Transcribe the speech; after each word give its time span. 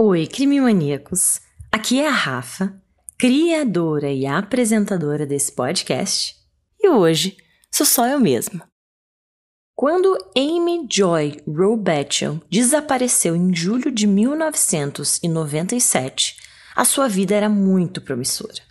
Oi, 0.00 0.28
crime 0.28 0.60
maníacos. 0.60 1.40
Aqui 1.72 2.00
é 2.00 2.06
a 2.06 2.12
Rafa, 2.12 2.80
criadora 3.18 4.12
e 4.12 4.26
apresentadora 4.26 5.26
desse 5.26 5.50
podcast, 5.50 6.36
e 6.80 6.88
hoje 6.88 7.36
sou 7.68 7.84
só 7.84 8.06
eu 8.06 8.20
mesma. 8.20 8.62
Quando 9.74 10.16
Amy 10.36 10.86
Joy 10.88 11.42
Robatchel 11.44 12.40
desapareceu 12.48 13.34
em 13.34 13.52
julho 13.52 13.90
de 13.90 14.06
1997, 14.06 16.36
a 16.76 16.84
sua 16.84 17.08
vida 17.08 17.34
era 17.34 17.48
muito 17.48 18.00
promissora. 18.00 18.62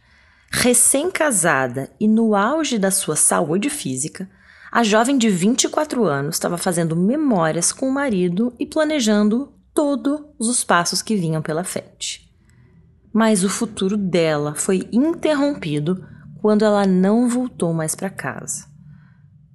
Recém-casada 0.49 1.91
e 1.99 2.07
no 2.07 2.35
auge 2.35 2.79
da 2.79 2.89
sua 2.89 3.17
saúde 3.17 3.69
física, 3.69 4.31
a 4.71 4.81
jovem 4.81 5.17
de 5.17 5.29
24 5.29 6.05
anos 6.05 6.37
estava 6.37 6.57
fazendo 6.57 6.95
memórias 6.95 7.73
com 7.73 7.89
o 7.89 7.93
marido 7.93 8.55
e 8.57 8.65
planejando 8.65 9.56
todos 9.77 10.23
os 10.39 10.63
passos 10.63 11.03
que 11.03 11.15
vinham 11.15 11.39
pela 11.39 11.63
frente. 11.63 12.27
Mas 13.13 13.43
o 13.43 13.49
futuro 13.49 13.95
dela 13.95 14.55
foi 14.55 14.89
interrompido 14.91 16.03
quando 16.41 16.65
ela 16.65 16.87
não 16.87 17.29
voltou 17.29 17.71
mais 17.75 17.93
para 17.93 18.09
casa. 18.09 18.65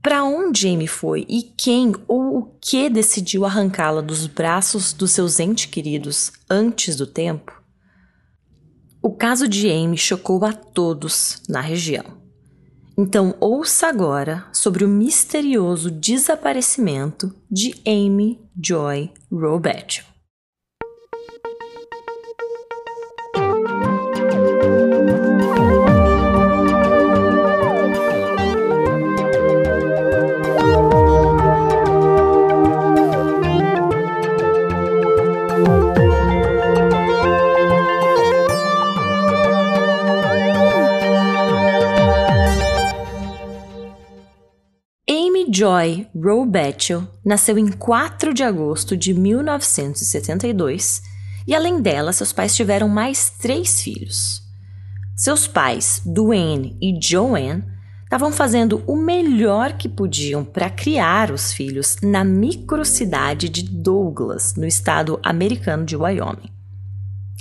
Para 0.01 0.23
onde 0.23 0.69
Amy 0.69 0.87
foi 0.87 1.27
e 1.29 1.43
quem 1.43 1.93
ou 2.07 2.39
o 2.39 2.57
que 2.61 2.89
decidiu 2.89 3.45
arrancá-la 3.45 4.01
dos 4.01 4.29
braços 4.29 4.93
dos 4.93 5.11
seus 5.11 5.41
entes 5.41 5.67
queridos 5.67 6.31
antes 6.49 6.95
do 6.95 7.07
tempo? 7.07 7.61
O 9.03 9.11
caso 9.11 9.49
de 9.49 9.69
Amy 9.69 9.99
chocou 9.99 10.45
a 10.45 10.53
todos 10.53 11.43
na 11.49 11.61
região. 11.61 12.05
Então 12.97 13.35
ouça 13.41 13.89
agora 13.89 14.47
sobre 14.53 14.85
o 14.85 14.89
misterioso 14.89 15.91
desaparecimento 15.91 17.35
de 17.51 17.75
Amy 17.85 18.41
Joy 18.57 19.11
Robatchel. 19.33 20.12
Joy 45.63 46.09
Robatchel 46.13 47.07
nasceu 47.25 47.57
em 47.57 47.71
4 47.71 48.35
de 48.35 48.43
agosto 48.43 48.97
de 48.97 49.15
1972 49.15 51.01
e, 51.47 51.55
além 51.55 51.81
dela, 51.81 52.13
seus 52.13 52.33
pais 52.33 52.57
tiveram 52.57 52.89
mais 52.89 53.31
três 53.31 53.81
filhos. 53.81 54.43
Seus 55.15 55.47
pais, 55.47 56.03
Duane 56.05 56.77
e 56.83 56.99
Joanne, 57.01 57.63
estavam 58.03 58.33
fazendo 58.33 58.83
o 58.89 58.97
melhor 58.97 59.75
que 59.75 59.89
podiam 59.89 60.45
para 60.45 60.69
criar 60.69 61.31
os 61.31 61.53
filhos 61.53 61.97
na 62.03 62.25
microcidade 62.25 63.49
de 63.49 63.63
Douglas, 63.63 64.57
no 64.57 64.67
estado 64.67 65.21
americano 65.23 65.85
de 65.85 65.95
Wyoming. 65.95 66.51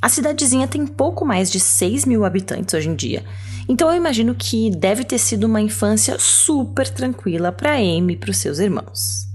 A 0.02 0.10
cidadezinha 0.10 0.68
tem 0.68 0.86
pouco 0.88 1.24
mais 1.26 1.52
de 1.52 1.60
6 1.60 2.06
mil 2.06 2.26
habitantes 2.26 2.74
hoje 2.74 2.90
em 2.90 2.96
dia 2.96 3.24
então 3.68 3.90
eu 3.90 3.96
imagino 3.96 4.36
que 4.36 4.70
deve 4.70 5.04
ter 5.04 5.18
sido 5.18 5.46
uma 5.46 5.62
infância 5.62 6.18
super 6.20 6.90
tranquila 6.90 7.52
para 7.52 7.76
Amy 7.76 8.14
e 8.14 8.18
para 8.18 8.32
os 8.32 8.38
seus 8.38 8.60
irmãos. 8.60 9.28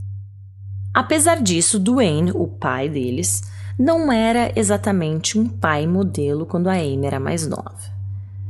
Apesar 0.93 1.43
disso, 1.43 1.79
Duane, 1.79 2.33
o 2.35 2.47
pai 2.47 2.89
deles, 2.89 3.43
não 3.79 4.13
era 4.13 4.53
exatamente 4.55 5.39
um 5.39 5.47
pai 5.47 5.87
modelo 5.87 6.47
quando 6.47 6.69
a 6.69 6.75
Amy 6.75 7.07
era 7.07 7.21
mais 7.21 7.47
nova. 7.47 7.97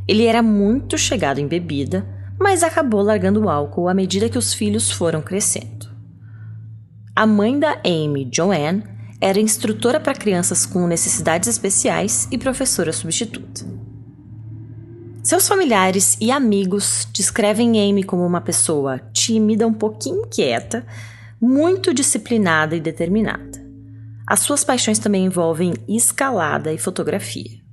Ele 0.08 0.24
era 0.24 0.42
muito 0.42 0.96
chegado 0.96 1.38
em 1.38 1.46
bebida, 1.46 2.06
mas 2.38 2.62
acabou 2.62 3.02
largando 3.02 3.42
o 3.42 3.48
álcool 3.48 3.88
à 3.88 3.94
medida 3.94 4.28
que 4.28 4.38
os 4.38 4.54
filhos 4.54 4.90
foram 4.90 5.20
crescendo. 5.20 5.88
A 7.14 7.26
mãe 7.26 7.58
da 7.58 7.80
Amy, 7.84 8.28
Joanne, 8.32 8.82
era 9.20 9.40
instrutora 9.40 9.98
para 9.98 10.14
crianças 10.14 10.66
com 10.66 10.86
necessidades 10.86 11.48
especiais 11.48 12.28
e 12.30 12.38
professora 12.38 12.92
substituta. 12.92 13.64
Seus 15.22 15.48
familiares 15.48 16.16
e 16.20 16.30
amigos 16.30 17.08
descrevem 17.12 17.90
Amy 17.90 18.04
como 18.04 18.24
uma 18.24 18.40
pessoa 18.40 19.00
tímida, 19.12 19.66
um 19.66 19.74
pouquinho 19.74 20.24
inquieta, 20.24 20.86
muito 21.40 21.92
disciplinada 21.92 22.76
e 22.76 22.80
determinada. 22.80 23.66
As 24.26 24.40
suas 24.40 24.62
paixões 24.62 24.98
também 24.98 25.24
envolvem 25.24 25.74
escalada 25.88 26.72
e 26.72 26.78
fotografia. 26.78 27.65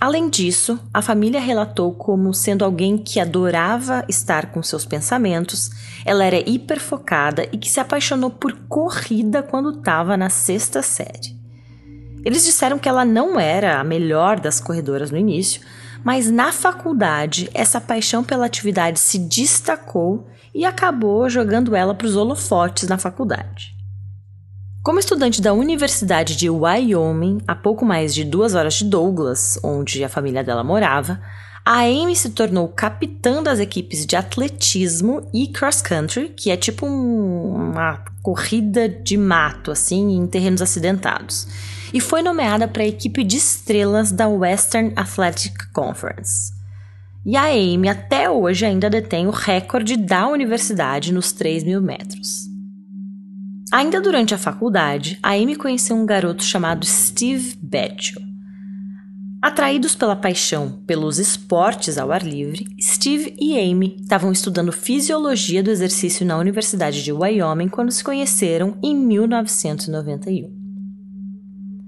Além 0.00 0.30
disso, 0.30 0.80
a 0.94 1.02
família 1.02 1.38
relatou 1.38 1.92
como 1.92 2.32
sendo 2.32 2.64
alguém 2.64 2.96
que 2.96 3.20
adorava 3.20 4.02
estar 4.08 4.50
com 4.50 4.62
seus 4.62 4.86
pensamentos, 4.86 5.70
ela 6.06 6.24
era 6.24 6.38
hiperfocada 6.48 7.46
e 7.52 7.58
que 7.58 7.68
se 7.68 7.80
apaixonou 7.80 8.30
por 8.30 8.54
corrida 8.66 9.42
quando 9.42 9.78
estava 9.78 10.16
na 10.16 10.30
sexta 10.30 10.80
série. 10.80 11.38
Eles 12.24 12.44
disseram 12.44 12.78
que 12.78 12.88
ela 12.88 13.04
não 13.04 13.38
era 13.38 13.78
a 13.78 13.84
melhor 13.84 14.40
das 14.40 14.58
corredoras 14.58 15.10
no 15.10 15.18
início, 15.18 15.60
mas 16.02 16.30
na 16.30 16.50
faculdade 16.50 17.50
essa 17.52 17.78
paixão 17.78 18.24
pela 18.24 18.46
atividade 18.46 18.98
se 18.98 19.18
destacou 19.18 20.26
e 20.54 20.64
acabou 20.64 21.28
jogando 21.28 21.76
ela 21.76 21.94
para 21.94 22.06
os 22.06 22.16
holofotes 22.16 22.88
na 22.88 22.96
faculdade. 22.96 23.79
Como 24.82 24.98
estudante 24.98 25.42
da 25.42 25.52
Universidade 25.52 26.36
de 26.36 26.48
Wyoming, 26.48 27.38
a 27.46 27.54
pouco 27.54 27.84
mais 27.84 28.14
de 28.14 28.24
duas 28.24 28.54
horas 28.54 28.74
de 28.74 28.84
Douglas, 28.84 29.58
onde 29.62 30.02
a 30.02 30.08
família 30.08 30.42
dela 30.42 30.64
morava, 30.64 31.20
a 31.64 31.80
Amy 31.80 32.16
se 32.16 32.30
tornou 32.30 32.68
capitã 32.68 33.42
das 33.42 33.58
equipes 33.58 34.06
de 34.06 34.16
atletismo 34.16 35.28
e 35.34 35.48
cross 35.48 35.82
country, 35.82 36.30
que 36.30 36.50
é 36.50 36.56
tipo 36.56 36.86
um, 36.86 37.54
uma 37.54 38.02
corrida 38.22 38.88
de 38.88 39.16
mato, 39.16 39.70
assim, 39.70 40.16
em 40.16 40.26
terrenos 40.26 40.62
acidentados 40.62 41.46
e 41.92 42.00
foi 42.00 42.22
nomeada 42.22 42.68
para 42.68 42.82
a 42.82 42.86
equipe 42.86 43.24
de 43.24 43.36
estrelas 43.36 44.12
da 44.12 44.28
Western 44.28 44.92
Athletic 44.96 45.70
Conference. 45.72 46.52
E 47.24 47.36
a 47.36 47.46
Amy 47.46 47.88
até 47.88 48.30
hoje 48.30 48.64
ainda 48.64 48.88
detém 48.88 49.26
o 49.26 49.30
recorde 49.30 49.96
da 49.96 50.26
universidade 50.28 51.12
nos 51.12 51.32
3 51.32 51.64
mil 51.64 51.82
metros. 51.82 52.49
Ainda 53.70 54.00
durante 54.00 54.34
a 54.34 54.38
faculdade, 54.38 55.16
a 55.22 55.34
Amy 55.34 55.54
conheceu 55.54 55.94
um 55.94 56.04
garoto 56.04 56.42
chamado 56.42 56.84
Steve 56.84 57.56
Batchel. 57.62 58.20
Atraídos 59.40 59.94
pela 59.94 60.16
paixão 60.16 60.82
pelos 60.86 61.18
esportes 61.20 61.96
ao 61.96 62.10
ar 62.10 62.22
livre, 62.22 62.66
Steve 62.80 63.34
e 63.38 63.56
Amy 63.58 63.96
estavam 64.00 64.32
estudando 64.32 64.72
fisiologia 64.72 65.62
do 65.62 65.70
exercício 65.70 66.26
na 66.26 66.36
Universidade 66.36 67.02
de 67.02 67.12
Wyoming 67.12 67.68
quando 67.68 67.92
se 67.92 68.02
conheceram 68.02 68.76
em 68.82 68.94
1991. 68.94 70.50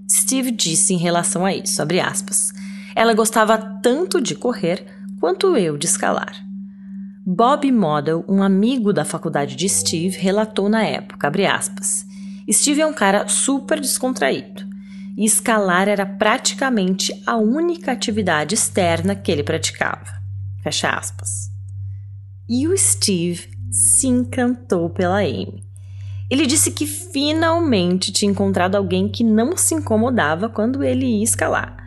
Steve 0.08 0.52
disse 0.52 0.94
em 0.94 0.98
relação 0.98 1.44
a 1.44 1.52
isso, 1.52 1.82
aspas, 1.82 2.52
ela 2.94 3.12
gostava 3.12 3.58
tanto 3.82 4.20
de 4.20 4.36
correr 4.36 4.86
quanto 5.18 5.56
eu 5.56 5.76
de 5.76 5.86
escalar. 5.86 6.51
Bob 7.24 7.70
Model, 7.70 8.24
um 8.28 8.42
amigo 8.42 8.92
da 8.92 9.04
faculdade 9.04 9.54
de 9.54 9.68
Steve, 9.68 10.18
relatou 10.18 10.68
na 10.68 10.82
época, 10.82 11.30
aspas, 11.48 12.04
Steve 12.50 12.80
é 12.80 12.86
um 12.86 12.92
cara 12.92 13.28
super 13.28 13.78
descontraído 13.78 14.64
e 15.16 15.24
escalar 15.24 15.88
era 15.88 16.04
praticamente 16.04 17.12
a 17.24 17.36
única 17.36 17.92
atividade 17.92 18.56
externa 18.56 19.14
que 19.14 19.30
ele 19.30 19.44
praticava. 19.44 20.20
Fecha 20.64 20.90
aspas. 20.90 21.48
E 22.48 22.66
o 22.66 22.76
Steve 22.76 23.50
se 23.70 24.08
encantou 24.08 24.90
pela 24.90 25.20
Amy. 25.20 25.62
Ele 26.28 26.44
disse 26.44 26.72
que 26.72 26.86
finalmente 26.88 28.10
tinha 28.10 28.32
encontrado 28.32 28.74
alguém 28.74 29.08
que 29.08 29.22
não 29.22 29.56
se 29.56 29.74
incomodava 29.76 30.48
quando 30.48 30.82
ele 30.82 31.06
ia 31.06 31.22
escalar. 31.22 31.81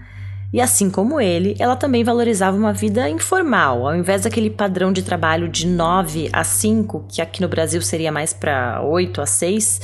E 0.55 0.61
assim 0.61 0.89
como 0.89 1.19
ele, 1.19 1.53
ela 1.59 1.75
também 1.75 2.01
valorizava 2.01 2.55
uma 2.55 2.71
vida 2.71 3.09
informal, 3.09 3.85
ao 3.85 3.93
invés 3.93 4.21
daquele 4.21 4.49
padrão 4.49 4.93
de 4.93 5.03
trabalho 5.03 5.49
de 5.49 5.67
9 5.67 6.29
a 6.31 6.45
5, 6.45 7.07
que 7.09 7.21
aqui 7.21 7.41
no 7.41 7.49
Brasil 7.49 7.81
seria 7.81 8.09
mais 8.09 8.31
para 8.31 8.81
8 8.81 9.19
a 9.19 9.25
6, 9.25 9.81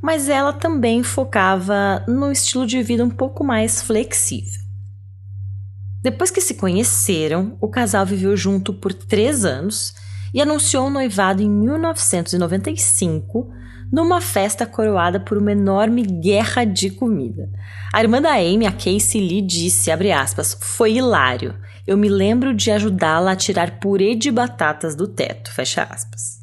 mas 0.00 0.28
ela 0.28 0.52
também 0.52 1.02
focava 1.02 2.04
no 2.06 2.30
estilo 2.30 2.64
de 2.64 2.80
vida 2.84 3.04
um 3.04 3.10
pouco 3.10 3.42
mais 3.42 3.82
flexível. 3.82 4.60
Depois 6.00 6.30
que 6.30 6.40
se 6.40 6.54
conheceram, 6.54 7.56
o 7.60 7.66
casal 7.66 8.06
viveu 8.06 8.36
junto 8.36 8.72
por 8.72 8.94
três 8.94 9.44
anos 9.44 9.92
e 10.32 10.40
anunciou 10.40 10.86
o 10.86 10.90
noivado 10.90 11.42
em 11.42 11.50
1995 11.50 13.50
numa 13.92 14.22
festa 14.22 14.64
coroada 14.64 15.20
por 15.20 15.36
uma 15.36 15.52
enorme 15.52 16.02
guerra 16.02 16.64
de 16.64 16.88
comida. 16.88 17.50
A 17.92 18.00
irmã 18.00 18.22
da 18.22 18.32
Amy, 18.32 18.66
a 18.66 18.72
Casey 18.72 19.20
Lee, 19.20 19.42
disse, 19.42 19.90
aspas, 19.90 20.56
foi 20.58 20.94
hilário. 20.94 21.54
Eu 21.86 21.98
me 21.98 22.08
lembro 22.08 22.54
de 22.54 22.70
ajudá-la 22.70 23.32
a 23.32 23.36
tirar 23.36 23.78
purê 23.78 24.14
de 24.14 24.30
batatas 24.30 24.94
do 24.94 25.06
teto, 25.06 25.52
fecha 25.52 25.82
aspas. 25.82 26.40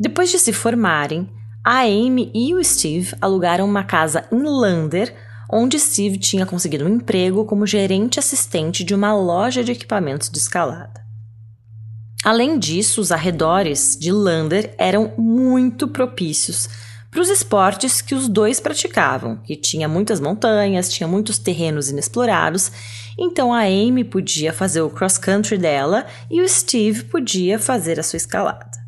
Depois 0.00 0.30
de 0.30 0.40
se 0.40 0.52
formarem, 0.52 1.28
a 1.64 1.82
Amy 1.82 2.32
e 2.34 2.52
o 2.54 2.64
Steve 2.64 3.14
alugaram 3.20 3.64
uma 3.64 3.84
casa 3.84 4.24
em 4.32 4.42
Lander, 4.42 5.14
onde 5.50 5.78
Steve 5.78 6.18
tinha 6.18 6.44
conseguido 6.44 6.84
um 6.84 6.88
emprego 6.88 7.44
como 7.44 7.66
gerente 7.66 8.18
assistente 8.18 8.82
de 8.82 8.94
uma 8.94 9.14
loja 9.14 9.62
de 9.62 9.72
equipamentos 9.72 10.28
de 10.28 10.38
escalada. 10.38 11.07
Além 12.24 12.58
disso, 12.58 13.00
os 13.00 13.12
arredores 13.12 13.96
de 13.98 14.10
Lander 14.10 14.74
eram 14.76 15.14
muito 15.16 15.86
propícios 15.86 16.68
para 17.10 17.22
os 17.22 17.30
esportes 17.30 18.02
que 18.02 18.14
os 18.14 18.28
dois 18.28 18.60
praticavam, 18.60 19.36
que 19.38 19.56
tinha 19.56 19.88
muitas 19.88 20.20
montanhas, 20.20 20.92
tinha 20.92 21.08
muitos 21.08 21.38
terrenos 21.38 21.88
inexplorados, 21.88 22.70
então 23.18 23.52
a 23.52 23.62
Amy 23.62 24.04
podia 24.04 24.52
fazer 24.52 24.82
o 24.82 24.90
cross 24.90 25.16
country 25.16 25.56
dela 25.56 26.06
e 26.30 26.40
o 26.42 26.48
Steve 26.48 27.04
podia 27.04 27.58
fazer 27.58 27.98
a 27.98 28.02
sua 28.02 28.18
escalada. 28.18 28.78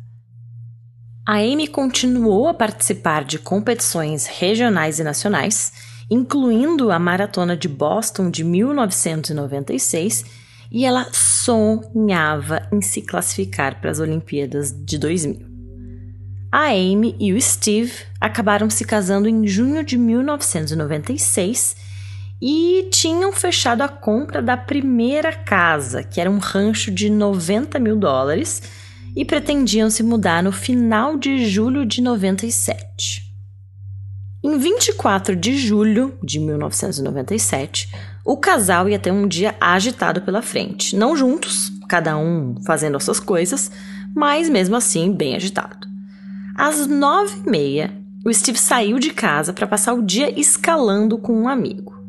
A 1.27 1.37
Amy 1.37 1.67
continuou 1.67 2.47
a 2.47 2.53
participar 2.53 3.23
de 3.23 3.39
competições 3.39 4.27
regionais 4.27 4.99
e 4.99 5.03
nacionais, 5.03 5.71
incluindo 6.09 6.91
a 6.91 6.99
Maratona 6.99 7.55
de 7.55 7.67
Boston 7.67 8.29
de 8.29 8.43
1996, 8.43 10.25
e 10.71 10.85
ela 10.85 11.07
sonhava 11.11 12.67
em 12.71 12.81
se 12.81 13.01
classificar 13.01 13.81
para 13.81 13.91
as 13.91 13.99
Olimpíadas 13.99 14.73
de 14.73 14.97
2000. 14.97 15.51
A 16.51 16.67
Amy 16.69 17.15
e 17.19 17.33
o 17.33 17.41
Steve 17.41 17.93
acabaram 18.19 18.69
se 18.69 18.85
casando 18.85 19.27
em 19.27 19.45
junho 19.45 19.83
de 19.83 19.97
1996 19.97 21.75
e 22.41 22.87
tinham 22.91 23.31
fechado 23.31 23.81
a 23.81 23.87
compra 23.87 24.41
da 24.41 24.57
primeira 24.57 25.31
casa, 25.31 26.03
que 26.03 26.19
era 26.19 26.29
um 26.29 26.39
rancho 26.39 26.89
de 26.89 27.09
90 27.09 27.79
mil 27.79 27.95
dólares, 27.95 28.61
e 29.15 29.23
pretendiam 29.23 29.89
se 29.89 30.01
mudar 30.03 30.41
no 30.41 30.51
final 30.51 31.17
de 31.17 31.45
julho 31.45 31.85
de 31.85 32.01
97. 32.01 33.31
Em 34.43 34.57
24 34.57 35.35
de 35.35 35.55
julho 35.55 36.17
de 36.23 36.39
1997, 36.39 37.89
o 38.25 38.37
casal 38.37 38.87
ia 38.87 38.99
ter 38.99 39.11
um 39.11 39.27
dia 39.27 39.55
agitado 39.59 40.21
pela 40.21 40.41
frente. 40.41 40.95
Não 40.95 41.15
juntos, 41.15 41.71
cada 41.87 42.17
um 42.17 42.55
fazendo 42.65 42.97
as 42.97 43.03
suas 43.03 43.19
coisas, 43.19 43.71
mas 44.15 44.49
mesmo 44.49 44.75
assim 44.75 45.11
bem 45.11 45.35
agitado. 45.35 45.87
Às 46.55 46.85
nove 46.87 47.41
e 47.45 47.49
meia, 47.49 47.91
o 48.25 48.33
Steve 48.33 48.59
saiu 48.59 48.99
de 48.99 49.11
casa 49.11 49.51
para 49.51 49.65
passar 49.65 49.93
o 49.93 50.03
dia 50.03 50.39
escalando 50.39 51.17
com 51.17 51.33
um 51.33 51.47
amigo. 51.47 52.00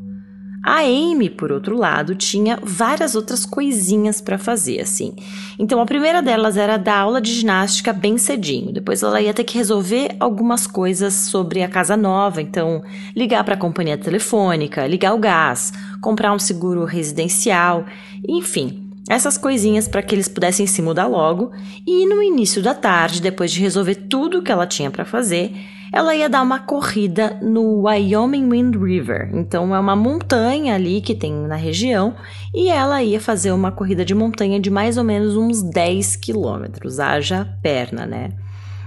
A 0.64 0.78
Amy, 0.82 1.28
por 1.28 1.50
outro 1.50 1.76
lado, 1.76 2.14
tinha 2.14 2.56
várias 2.62 3.16
outras 3.16 3.44
coisinhas 3.44 4.20
para 4.20 4.38
fazer, 4.38 4.80
assim. 4.80 5.12
Então, 5.58 5.80
a 5.80 5.86
primeira 5.86 6.22
delas 6.22 6.56
era 6.56 6.76
dar 6.76 6.98
aula 6.98 7.20
de 7.20 7.32
ginástica 7.32 7.92
bem 7.92 8.16
cedinho. 8.16 8.72
Depois, 8.72 9.02
ela 9.02 9.20
ia 9.20 9.34
ter 9.34 9.42
que 9.42 9.58
resolver 9.58 10.14
algumas 10.20 10.64
coisas 10.64 11.14
sobre 11.14 11.64
a 11.64 11.68
casa 11.68 11.96
nova. 11.96 12.40
Então, 12.40 12.80
ligar 13.14 13.42
para 13.42 13.54
a 13.54 13.58
companhia 13.58 13.98
telefônica, 13.98 14.86
ligar 14.86 15.14
o 15.14 15.18
gás, 15.18 15.72
comprar 16.00 16.32
um 16.32 16.38
seguro 16.38 16.84
residencial, 16.84 17.84
enfim. 18.28 18.81
Essas 19.08 19.37
coisinhas 19.37 19.88
para 19.88 20.02
que 20.02 20.14
eles 20.14 20.28
pudessem 20.28 20.66
se 20.66 20.81
mudar 20.81 21.06
logo. 21.06 21.52
E 21.87 22.06
no 22.06 22.22
início 22.22 22.62
da 22.62 22.75
tarde, 22.75 23.20
depois 23.20 23.50
de 23.50 23.60
resolver 23.60 23.94
tudo 23.94 24.38
o 24.38 24.43
que 24.43 24.52
ela 24.52 24.66
tinha 24.66 24.90
para 24.90 25.04
fazer, 25.04 25.52
ela 25.93 26.14
ia 26.14 26.28
dar 26.28 26.40
uma 26.40 26.58
corrida 26.58 27.38
no 27.43 27.82
Wyoming 27.82 28.49
Wind 28.49 28.76
River. 28.76 29.31
Então 29.34 29.75
é 29.75 29.78
uma 29.78 29.94
montanha 29.94 30.75
ali 30.75 31.02
que 31.02 31.14
tem 31.14 31.32
na 31.32 31.56
região 31.56 32.14
e 32.54 32.70
ela 32.70 33.02
ia 33.02 33.20
fazer 33.20 33.52
uma 33.52 33.70
corrida 33.70 34.04
de 34.04 34.14
montanha 34.14 34.58
de 34.58 34.70
mais 34.70 34.96
ou 34.96 35.05
menos 35.05 35.37
uns 35.37 35.62
10 35.62 36.16
quilômetros. 36.16 36.98
Haja 36.98 37.46
perna, 37.62 38.06
né? 38.06 38.31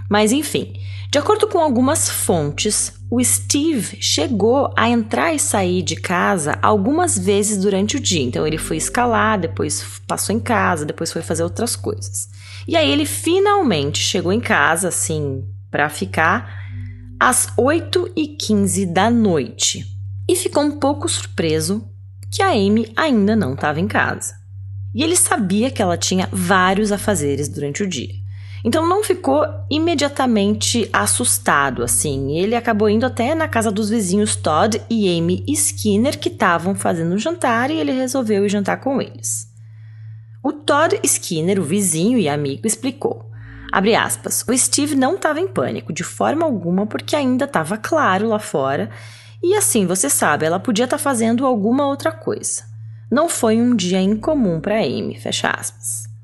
Mas 0.10 0.32
enfim, 0.32 0.74
de 1.12 1.20
acordo 1.20 1.48
com 1.48 1.60
algumas 1.60 2.10
fontes, 2.10 2.95
o 3.10 3.24
Steve 3.24 3.98
chegou 4.02 4.74
a 4.76 4.90
entrar 4.90 5.34
e 5.34 5.40
sair 5.40 5.82
de 5.82 5.96
casa 5.96 6.58
algumas 6.62 7.18
vezes 7.18 7.58
durante 7.58 7.98
o 7.98 8.00
dia. 8.00 8.24
Então 8.24 8.46
ele 8.46 8.58
foi 8.58 8.78
escalar, 8.78 9.40
depois 9.40 10.02
passou 10.08 10.36
em 10.36 10.40
casa, 10.40 10.86
depois 10.86 11.12
foi 11.12 11.22
fazer 11.22 11.44
outras 11.44 11.76
coisas. 11.76 12.28
E 12.68 12.76
aí 12.76 12.90
ele 12.90 13.06
finalmente 13.06 14.00
chegou 14.00 14.34
em 14.34 14.40
casa, 14.40 14.88
assim, 14.88 15.46
para 15.70 15.90
ficar 15.90 16.66
às 17.20 17.48
8 17.58 18.12
e 18.16 18.28
15 18.28 18.88
da 18.88 19.10
noite 19.10 19.86
e 20.28 20.36
ficou 20.36 20.64
um 20.64 20.80
pouco 20.80 21.08
surpreso 21.08 21.88
que 22.32 22.42
a 22.42 22.50
Amy 22.50 22.92
ainda 22.96 23.36
não 23.36 23.54
estava 23.54 23.80
em 23.80 23.88
casa. 23.88 24.34
E 24.94 25.04
ele 25.04 25.16
sabia 25.16 25.70
que 25.70 25.82
ela 25.82 25.98
tinha 25.98 26.28
vários 26.32 26.92
afazeres 26.92 27.48
durante 27.48 27.84
o 27.84 27.88
dia. 27.88 28.25
Então 28.66 28.90
não 28.90 29.04
ficou 29.04 29.46
imediatamente 29.70 30.90
assustado 30.92 31.84
assim. 31.84 32.36
Ele 32.36 32.56
acabou 32.56 32.90
indo 32.90 33.06
até 33.06 33.36
na 33.36 33.48
casa 33.48 33.72
dos 33.72 33.92
vizinhos 33.92 34.36
Todd 34.36 34.82
e 34.90 35.08
Amy 35.16 35.46
Skinner 35.48 36.18
que 36.18 36.30
estavam 36.30 36.74
fazendo 36.74 37.16
jantar 37.20 37.70
e 37.70 37.76
ele 37.76 37.92
resolveu 37.92 38.44
ir 38.44 38.50
jantar 38.50 38.78
com 38.78 39.00
eles. 39.00 39.48
O 40.44 40.52
Todd 40.52 41.00
Skinner, 41.04 41.60
o 41.60 41.64
vizinho 41.64 42.18
e 42.18 42.28
amigo, 42.28 42.66
explicou: 42.66 43.30
Abre 43.72 43.94
aspas. 43.94 44.44
O 44.48 44.58
Steve 44.58 44.96
não 44.96 45.14
estava 45.14 45.40
em 45.40 45.48
pânico 45.48 45.94
de 45.94 46.04
forma 46.04 46.44
alguma 46.44 46.88
porque 46.88 47.16
ainda 47.16 47.46
estava 47.46 47.78
claro 47.78 48.30
lá 48.30 48.40
fora. 48.40 48.90
E 49.44 49.54
assim, 49.54 49.86
você 49.86 50.10
sabe, 50.10 50.44
ela 50.44 50.60
podia 50.60 50.86
estar 50.86 50.98
tá 50.98 51.04
fazendo 51.04 51.46
alguma 51.46 51.86
outra 51.86 52.12
coisa. 52.12 52.64
Não 53.12 53.30
foi 53.30 53.62
um 53.62 53.76
dia 53.76 54.02
incomum 54.02 54.60
para 54.60 54.80
Amy, 54.80 55.20
fecha 55.20 55.52
aspas. 55.52 56.15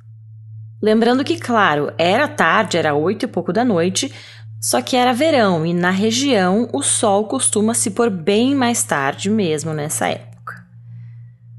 Lembrando 0.81 1.23
que, 1.23 1.37
claro, 1.37 1.93
era 1.97 2.27
tarde, 2.27 2.77
era 2.77 2.95
oito 2.95 3.25
e 3.25 3.27
pouco 3.27 3.53
da 3.53 3.63
noite, 3.63 4.11
só 4.59 4.81
que 4.81 4.95
era 4.95 5.13
verão 5.13 5.65
e 5.65 5.73
na 5.73 5.91
região 5.91 6.69
o 6.73 6.81
sol 6.81 7.25
costuma 7.25 7.73
se 7.73 7.91
pôr 7.91 8.09
bem 8.09 8.55
mais 8.55 8.83
tarde 8.83 9.29
mesmo 9.29 9.73
nessa 9.73 10.07
época. 10.07 10.65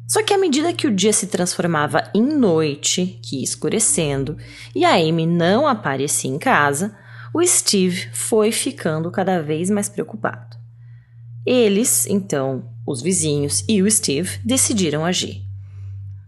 Só 0.09 0.23
que 0.23 0.35
à 0.35 0.39
medida 0.39 0.73
que 0.73 0.87
o 0.87 0.95
dia 0.95 1.13
se 1.13 1.27
transformava 1.27 2.11
em 2.15 2.23
noite, 2.23 3.21
que 3.23 3.39
ia 3.39 3.45
escurecendo, 3.45 4.37
e 4.75 4.85
a 4.85 4.95
Amy 4.95 5.27
não 5.27 5.67
aparecia 5.67 6.31
em 6.31 6.39
casa, 6.39 6.97
o 7.33 7.45
Steve 7.45 8.09
foi 8.13 8.53
ficando 8.53 9.11
cada 9.11 9.41
vez 9.41 9.71
mais 9.71 9.89
preocupado. 9.89 10.57
Eles, 11.47 12.07
então, 12.07 12.71
os 12.87 13.01
vizinhos 13.01 13.65
e 13.69 13.83
o 13.83 13.91
Steve, 13.91 14.39
decidiram 14.45 15.05
agir. 15.05 15.52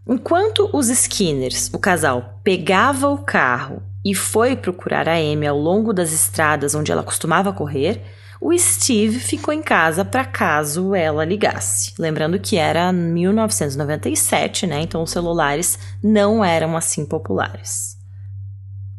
Enquanto 0.07 0.69
os 0.71 0.87
Skinners, 0.87 1.71
o 1.73 1.79
casal, 1.79 2.39
pegava 2.43 3.09
o 3.09 3.17
carro 3.17 3.81
e 4.03 4.13
foi 4.13 4.55
procurar 4.55 5.09
a 5.09 5.15
Amy 5.15 5.47
ao 5.47 5.57
longo 5.57 5.91
das 5.91 6.13
estradas 6.13 6.75
onde 6.75 6.91
ela 6.91 7.01
costumava 7.01 7.51
correr, 7.51 8.03
o 8.39 8.55
Steve 8.55 9.19
ficou 9.19 9.51
em 9.51 9.63
casa 9.63 10.05
para 10.05 10.23
caso 10.23 10.93
ela 10.93 11.25
ligasse. 11.25 11.93
Lembrando 11.97 12.37
que 12.37 12.55
era 12.55 12.93
1997, 12.93 14.67
né? 14.67 14.81
Então 14.81 15.01
os 15.01 15.09
celulares 15.09 15.79
não 16.03 16.45
eram 16.45 16.77
assim 16.77 17.03
populares. 17.03 17.97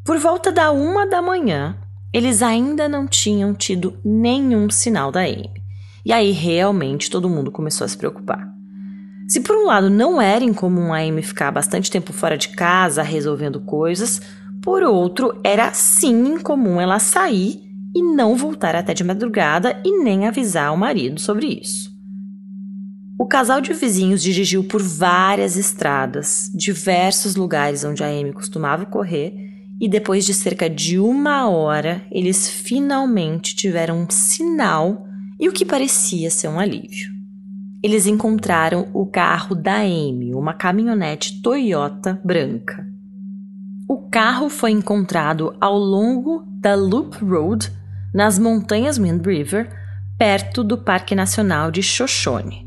Por 0.04 0.18
volta 0.18 0.50
da 0.50 0.72
uma 0.72 1.06
da 1.06 1.22
manhã, 1.22 1.76
eles 2.12 2.42
ainda 2.42 2.88
não 2.88 3.06
tinham 3.06 3.54
tido 3.54 4.00
nenhum 4.04 4.68
sinal 4.68 5.12
da 5.12 5.20
Amy. 5.20 5.52
E 6.04 6.12
aí 6.12 6.32
realmente 6.32 7.08
todo 7.08 7.30
mundo 7.30 7.52
começou 7.52 7.84
a 7.84 7.88
se 7.88 7.96
preocupar. 7.96 8.55
Se 9.28 9.40
por 9.40 9.56
um 9.56 9.66
lado 9.66 9.90
não 9.90 10.22
era 10.22 10.44
incomum 10.44 10.92
a 10.92 10.98
Amy 10.98 11.22
ficar 11.22 11.50
bastante 11.50 11.90
tempo 11.90 12.12
fora 12.12 12.38
de 12.38 12.50
casa 12.50 13.02
resolvendo 13.02 13.60
coisas, 13.60 14.20
por 14.62 14.82
outro 14.82 15.40
era 15.42 15.72
sim 15.72 16.34
incomum 16.34 16.80
ela 16.80 16.98
sair 16.98 17.60
e 17.94 18.02
não 18.02 18.36
voltar 18.36 18.76
até 18.76 18.94
de 18.94 19.02
madrugada 19.02 19.80
e 19.84 20.02
nem 20.02 20.26
avisar 20.26 20.72
o 20.72 20.76
marido 20.76 21.20
sobre 21.20 21.46
isso. 21.46 21.90
O 23.18 23.26
casal 23.26 23.60
de 23.60 23.72
vizinhos 23.72 24.22
dirigiu 24.22 24.62
por 24.62 24.82
várias 24.82 25.56
estradas, 25.56 26.50
diversos 26.54 27.34
lugares 27.34 27.82
onde 27.82 28.04
a 28.04 28.08
Amy 28.08 28.32
costumava 28.32 28.84
correr, 28.84 29.34
e 29.80 29.88
depois 29.88 30.24
de 30.24 30.34
cerca 30.34 30.70
de 30.70 30.98
uma 30.98 31.48
hora, 31.48 32.06
eles 32.10 32.48
finalmente 32.48 33.56
tiveram 33.56 34.02
um 34.02 34.10
sinal 34.10 35.06
e 35.40 35.48
o 35.48 35.52
que 35.52 35.64
parecia 35.64 36.30
ser 36.30 36.48
um 36.48 36.60
alívio. 36.60 37.15
Eles 37.82 38.06
encontraram 38.06 38.88
o 38.92 39.06
carro 39.06 39.54
da 39.54 39.76
Amy, 39.76 40.34
uma 40.34 40.54
caminhonete 40.54 41.40
Toyota 41.42 42.20
branca. 42.24 42.86
O 43.88 44.08
carro 44.08 44.48
foi 44.48 44.70
encontrado 44.70 45.54
ao 45.60 45.78
longo 45.78 46.42
da 46.60 46.74
Loop 46.74 47.22
Road 47.24 47.70
nas 48.12 48.38
montanhas 48.38 48.98
Wind 48.98 49.24
River, 49.24 49.70
perto 50.18 50.64
do 50.64 50.78
Parque 50.78 51.14
Nacional 51.14 51.70
de 51.70 51.82
Shoshone. 51.82 52.66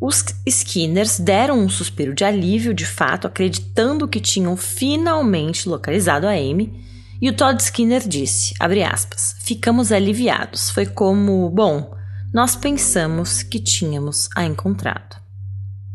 Os 0.00 0.24
Skinners 0.46 1.18
deram 1.18 1.58
um 1.58 1.68
suspiro 1.68 2.14
de 2.14 2.24
alívio, 2.24 2.72
de 2.72 2.86
fato, 2.86 3.26
acreditando 3.26 4.08
que 4.08 4.20
tinham 4.20 4.56
finalmente 4.56 5.68
localizado 5.68 6.26
a 6.26 6.30
Amy, 6.30 6.72
e 7.20 7.28
o 7.28 7.32
Todd 7.32 7.62
Skinner 7.62 8.00
disse, 8.08 8.54
aspas, 8.58 9.36
ficamos 9.40 9.92
aliviados, 9.92 10.70
foi 10.70 10.86
como, 10.86 11.48
bom, 11.50 11.94
nós 12.32 12.56
pensamos 12.56 13.42
que 13.42 13.60
tínhamos 13.60 14.28
a 14.34 14.44
encontrado. 14.44 15.20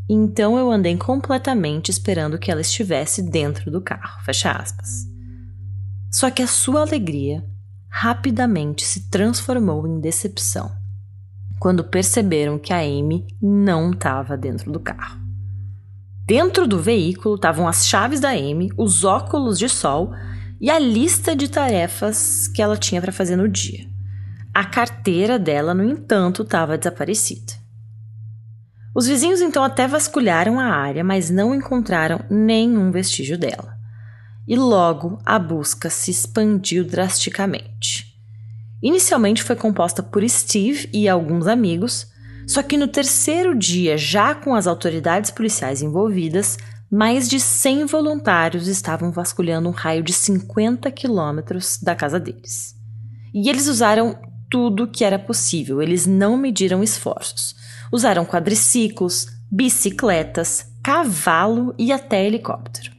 Então 0.08 0.58
eu 0.58 0.72
andei 0.72 0.96
completamente 0.96 1.89
esperando 1.89 2.38
que 2.38 2.51
ela 2.51 2.62
estivesse 2.62 3.22
dentro 3.22 3.72
do 3.72 3.82
carro, 3.82 4.24
fecha 4.24 4.51
aspas. 4.51 5.06
Só 6.12 6.29
que 6.29 6.41
a 6.41 6.48
sua 6.48 6.82
alegria 6.82 7.44
rapidamente 7.89 8.86
se 8.86 9.10
transformou 9.10 9.88
em 9.88 10.00
decepção. 10.00 10.72
quando 11.60 11.84
perceberam 11.84 12.60
que 12.60 12.72
a 12.72 12.82
Amy 12.82 13.25
não 13.41 13.89
estava 13.89 14.38
dentro 14.38 14.72
do 14.72 14.79
carro. 14.79 15.20
Dentro 16.24 16.67
do 16.67 16.79
veículo 16.79 17.34
estavam 17.34 17.67
as 17.67 17.88
chaves 17.88 18.20
da 18.20 18.29
Amy, 18.29 18.70
os 18.77 19.03
óculos 19.03 19.58
de 19.58 19.67
sol 19.67 20.12
e 20.62 20.70
a 20.70 20.77
lista 20.77 21.36
de 21.36 21.48
tarefas 21.48 22.48
que 22.48 22.62
ela 22.62 22.77
tinha 22.77 23.01
para 23.01 23.12
fazer 23.12 23.36
no 23.36 23.48
dia. 23.48 23.97
A 24.57 24.65
carteira 24.65 25.37
dela, 25.37 25.71
no 25.71 25.83
entanto, 25.83 26.41
estava 26.41 26.79
desaparecida. 26.79 27.53
Os 28.95 29.05
vizinhos 29.05 29.39
então 29.39 29.63
até 29.63 29.87
vasculharam 29.87 30.59
a 30.59 30.63
área, 30.63 31.03
mas 31.03 31.29
não 31.29 31.53
encontraram 31.53 32.21
nenhum 32.27 32.89
vestígio 32.89 33.37
dela. 33.37 33.77
E 34.47 34.55
logo 34.55 35.21
a 35.23 35.37
busca 35.37 35.91
se 35.91 36.09
expandiu 36.09 36.83
drasticamente. 36.83 38.19
Inicialmente 38.81 39.43
foi 39.43 39.55
composta 39.55 40.01
por 40.01 40.27
Steve 40.27 40.89
e 40.91 41.07
alguns 41.07 41.45
amigos, 41.45 42.11
só 42.47 42.63
que 42.63 42.77
no 42.77 42.87
terceiro 42.87 43.53
dia, 43.55 43.95
já 43.95 44.33
com 44.33 44.55
as 44.55 44.65
autoridades 44.65 45.29
policiais 45.29 45.83
envolvidas, 45.83 46.57
mais 46.89 47.29
de 47.29 47.39
100 47.39 47.85
voluntários 47.85 48.67
estavam 48.67 49.11
vasculhando 49.11 49.69
um 49.69 49.71
raio 49.71 50.01
de 50.01 50.13
50 50.13 50.89
quilômetros 50.89 51.77
da 51.79 51.93
casa 51.93 52.19
deles. 52.19 52.75
E 53.31 53.49
eles 53.51 53.67
usaram 53.67 54.19
tudo 54.50 54.88
que 54.88 55.04
era 55.04 55.20
possível, 55.20 55.82
eles 55.82 56.06
não 56.06 56.38
mediram 56.38 56.84
esforços. 56.84 57.56
Usaram 57.92 58.25
quadriciclos, 58.25 59.27
bicicletas, 59.51 60.66
cavalo 60.84 61.74
e 61.77 61.92
até 61.92 62.25
helicóptero. 62.25 62.92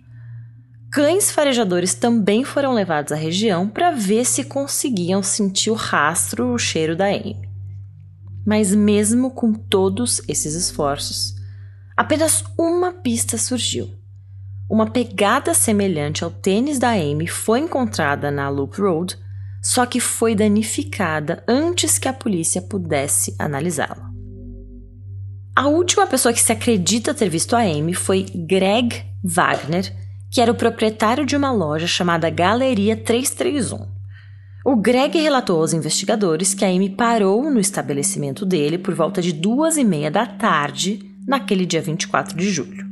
Cães 0.91 1.31
farejadores 1.31 1.95
também 1.95 2.45
foram 2.45 2.73
levados 2.73 3.13
à 3.13 3.17
região 3.17 3.69
para 3.69 3.91
ver 3.91 4.25
se 4.25 4.45
conseguiam 4.45 5.23
sentir 5.23 5.71
o 5.71 5.75
rastro, 5.75 6.53
o 6.53 6.59
cheiro 6.59 6.97
da 6.97 7.07
Amy. 7.07 7.37
Mas, 8.47 8.75
mesmo 8.75 9.31
com 9.31 9.53
todos 9.53 10.23
esses 10.27 10.55
esforços, 10.55 11.35
apenas 11.95 12.43
uma 12.59 12.93
pista 12.93 13.37
surgiu. 13.37 13.91
Uma 14.69 14.91
pegada 14.91 15.53
semelhante 15.53 16.25
ao 16.25 16.31
tênis 16.31 16.79
da 16.79 16.91
Amy 16.91 17.27
foi 17.27 17.61
encontrada 17.61 18.31
na 18.31 18.49
Loop 18.49 18.81
Road, 18.81 19.19
só 19.63 19.87
que 19.87 20.01
foi 20.01 20.35
danificada 20.35 21.43
antes 21.49 21.99
que 21.99 22.09
a 22.09 22.13
polícia 22.13 22.63
pudesse 22.63 23.35
analisá-la. 23.39 24.09
A 25.55 25.67
última 25.67 26.07
pessoa 26.07 26.33
que 26.33 26.41
se 26.41 26.53
acredita 26.53 27.13
ter 27.13 27.29
visto 27.29 27.57
a 27.57 27.61
Amy 27.61 27.93
foi 27.93 28.27
Greg 28.33 29.05
Wagner, 29.25 29.93
que 30.31 30.41
era 30.41 30.53
o 30.53 30.55
proprietário 30.55 31.27
de 31.27 31.37
uma 31.37 31.51
loja 31.51 31.87
chamada 31.87 32.31
Galeria 32.31 32.97
331. 32.97 33.89
O 34.65 34.77
Greg 34.77 35.19
relatou 35.19 35.61
aos 35.61 35.73
investigadores 35.73 36.55
que 36.55 36.65
a 36.65 36.69
Amy 36.69 36.91
parou 36.91 37.51
no 37.51 37.59
estabelecimento 37.59 38.45
dele 38.47 38.79
por 38.79 38.95
volta 38.95 39.21
de 39.21 39.33
duas 39.33 39.77
e 39.77 39.85
meia 39.85 40.11
da 40.11 40.27
tarde, 40.27 41.01
naquele 41.27 41.67
dia 41.67 41.81
24 41.81 42.37
de 42.37 42.51
julho. 42.51 42.88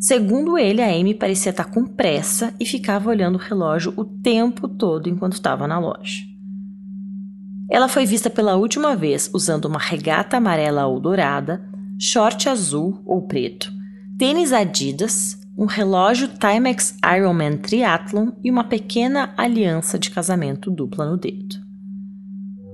Segundo 0.00 0.56
ele, 0.56 0.80
a 0.80 0.88
Amy 0.88 1.12
parecia 1.12 1.50
estar 1.50 1.64
com 1.64 1.84
pressa 1.84 2.54
e 2.60 2.64
ficava 2.64 3.10
olhando 3.10 3.34
o 3.34 3.42
relógio 3.42 3.92
o 3.96 4.04
tempo 4.04 4.68
todo 4.68 5.08
enquanto 5.08 5.32
estava 5.32 5.66
na 5.66 5.78
loja. 5.78 6.22
Ela 7.68 7.88
foi 7.88 8.06
vista 8.06 8.30
pela 8.30 8.54
última 8.54 8.94
vez 8.94 9.28
usando 9.34 9.64
uma 9.64 9.78
regata 9.78 10.36
amarela 10.36 10.86
ou 10.86 11.00
dourada, 11.00 11.68
short 11.98 12.48
azul 12.48 13.02
ou 13.04 13.26
preto, 13.26 13.72
tênis 14.16 14.52
Adidas, 14.52 15.36
um 15.56 15.66
relógio 15.66 16.28
Timex 16.28 16.96
Ironman 17.16 17.56
Triathlon 17.56 18.30
e 18.44 18.50
uma 18.50 18.62
pequena 18.62 19.34
aliança 19.36 19.98
de 19.98 20.10
casamento 20.10 20.70
dupla 20.70 21.10
no 21.10 21.16
dedo. 21.16 21.56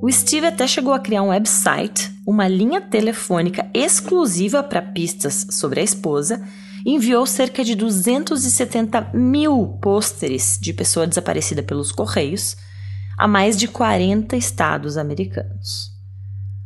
O 0.03 0.13
Steve 0.13 0.47
até 0.47 0.67
chegou 0.67 0.93
a 0.93 0.99
criar 0.99 1.23
um 1.23 1.29
website, 1.29 2.13
uma 2.27 2.47
linha 2.47 2.83
telefônica 2.83 3.67
exclusiva 3.73 4.63
para 4.63 4.83
pistas 4.83 5.47
sobre 5.51 5.81
a 5.81 5.83
esposa 5.83 6.47
enviou 6.85 7.27
cerca 7.27 7.65
de 7.65 7.75
270 7.75 9.13
mil 9.15 9.79
pôsteres 9.81 10.59
de 10.61 10.73
pessoa 10.73 11.07
desaparecida 11.07 11.63
pelos 11.63 11.91
correios 11.91 12.57
a 13.17 13.27
mais 13.27 13.57
de 13.57 13.69
40 13.69 14.37
estados 14.37 14.97
americanos. 14.97 15.93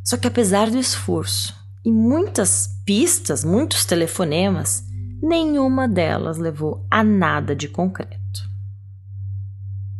Só 0.03 0.17
que 0.17 0.27
apesar 0.27 0.69
do 0.69 0.77
esforço 0.77 1.55
e 1.85 1.91
muitas 1.91 2.67
pistas, 2.85 3.43
muitos 3.43 3.85
telefonemas, 3.85 4.83
nenhuma 5.21 5.87
delas 5.87 6.37
levou 6.37 6.85
a 6.89 7.03
nada 7.03 7.55
de 7.55 7.67
concreto. 7.67 8.17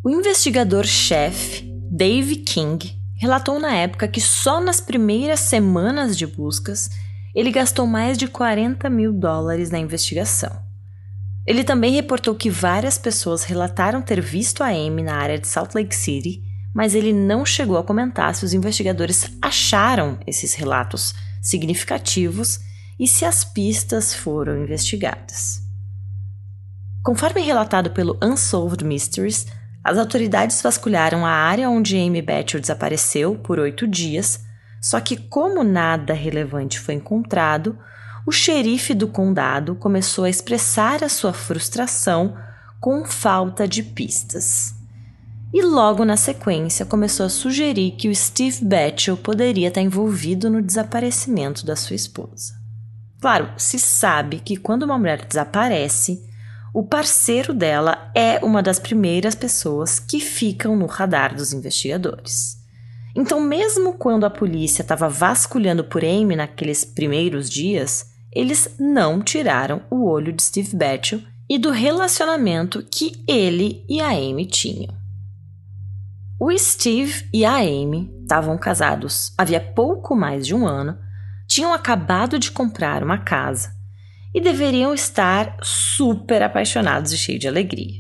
O 0.04 0.10
investigador-chefe, 0.10 1.64
Dave 1.92 2.38
King, 2.38 2.98
relatou 3.16 3.60
na 3.60 3.76
época 3.76 4.08
que 4.08 4.22
só 4.22 4.60
nas 4.60 4.82
primeiras 4.82 5.42
semanas 5.42 6.18
de 6.18 6.26
buscas 6.26 6.90
ele 7.36 7.52
gastou 7.52 7.86
mais 7.86 8.18
de 8.18 8.28
40 8.28 8.90
mil 8.90 9.14
dólares 9.14 9.70
na 9.70 9.80
investigação. 9.80 10.52
Ele 11.46 11.64
também 11.64 11.94
reportou 11.94 12.36
que 12.36 12.50
várias 12.50 12.98
pessoas 12.98 13.44
relataram 13.44 14.02
ter 14.02 14.22
visto 14.22 14.62
a 14.64 14.68
Amy 14.68 15.02
na 15.02 15.16
área 15.16 15.40
de 15.40 15.48
Salt 15.48 15.74
Lake 15.74 15.96
City, 15.96 16.44
mas 16.74 16.94
ele 16.94 17.12
não 17.12 17.46
chegou 17.46 17.78
a 17.78 17.84
comentar 17.84 18.36
se 18.36 18.46
os 18.46 18.54
investigadores 18.54 19.32
acharam 19.42 20.20
esses 20.28 20.54
relatos 20.54 21.14
significativos 21.42 22.60
e 23.00 23.08
se 23.08 23.26
as 23.26 23.44
pistas 23.44 24.14
foram 24.14 24.62
investigadas. 24.62 25.62
Conforme 27.04 27.42
relatado 27.42 27.92
pelo 27.92 28.20
Unsolved 28.22 28.84
Mysteries, 28.84 29.48
as 29.84 29.98
autoridades 29.98 30.62
vasculharam 30.62 31.26
a 31.26 31.32
área 31.32 31.70
onde 31.70 31.98
Amy 31.98 32.22
Batcher 32.22 32.60
desapareceu 32.60 33.36
por 33.36 33.58
oito 33.58 33.88
dias, 33.88 34.46
só 34.82 35.00
que, 35.00 35.18
como 35.18 35.64
nada 35.64 36.14
relevante 36.14 36.80
foi 36.80 36.96
encontrado, 36.96 37.78
o 38.26 38.32
xerife 38.32 38.94
do 38.94 39.08
condado 39.08 39.76
começou 39.76 40.26
a 40.26 40.30
expressar 40.30 41.04
a 41.04 41.10
sua 41.10 41.34
frustração 41.34 42.38
com 42.80 43.04
falta 43.04 43.68
de 43.68 43.84
pistas. 43.84 44.76
E 45.52 45.64
logo 45.64 46.06
na 46.06 46.16
sequência 46.16 46.86
começou 46.86 47.26
a 47.26 47.30
sugerir 47.30 47.92
que 47.92 48.08
o 48.08 48.16
Steve 48.16 48.64
Batchel 48.64 49.18
poderia 49.18 49.70
estar 49.70 49.82
envolvido 49.82 50.50
no 50.50 50.62
desaparecimento 50.62 51.66
da 51.66 51.76
sua 51.76 51.96
esposa. 51.96 52.54
Claro, 53.20 53.50
se 53.58 53.80
sabe 53.80 54.40
que 54.40 54.56
quando 54.56 54.84
uma 54.84 54.98
mulher 54.98 55.26
desaparece, 55.26 56.24
o 56.72 56.84
parceiro 56.84 57.52
dela 57.52 58.12
é 58.14 58.40
uma 58.46 58.62
das 58.62 58.78
primeiras 58.78 59.34
pessoas 59.34 60.00
que 60.00 60.20
ficam 60.20 60.76
no 60.76 60.86
radar 60.86 61.36
dos 61.36 61.52
investigadores. 61.52 62.59
Então, 63.16 63.42
mesmo 63.42 63.94
quando 63.94 64.26
a 64.26 64.30
polícia 64.30 64.82
estava 64.82 65.10
vasculhando 65.10 65.84
por 65.84 66.04
Amy 66.04 66.36
naqueles 66.36 66.86
primeiros 66.86 67.50
dias, 67.50 68.06
eles 68.32 68.76
não 68.80 69.22
tiraram 69.22 69.82
o 69.90 70.08
olho 70.08 70.32
de 70.32 70.44
Steve 70.44 70.76
Batchel 70.76 71.22
e 71.50 71.58
do 71.58 71.72
relacionamento 71.72 72.84
que 72.84 73.24
ele 73.28 73.84
e 73.90 74.00
a 74.00 74.10
Amy 74.10 74.46
tinham. 74.46 74.94
O 76.40 76.56
Steve 76.58 77.28
e 77.34 77.44
a 77.44 77.58
Amy 77.58 78.10
estavam 78.22 78.58
casados 78.58 79.34
havia 79.38 79.60
pouco 79.60 80.16
mais 80.16 80.46
de 80.46 80.54
um 80.54 80.66
ano, 80.66 80.98
tinham 81.48 81.74
acabado 81.74 82.38
de 82.38 82.52
comprar 82.52 83.04
uma 83.04 83.18
casa 83.18 83.74
e 84.34 84.40
deveriam 84.40 84.94
estar 84.94 85.58
super 85.62 86.44
apaixonados 86.44 87.12
e 87.12 87.18
cheios 87.18 87.42
de 87.42 87.48
alegria. 87.48 88.00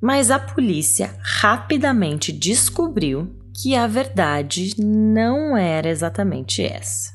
Mas 0.00 0.30
a 0.30 0.38
polícia 0.38 1.14
rapidamente 1.20 2.32
descobriu 2.32 3.36
que 3.56 3.74
a 3.74 3.86
verdade 3.86 4.74
não 4.78 5.56
era 5.56 5.88
exatamente 5.88 6.62
essa. 6.62 7.14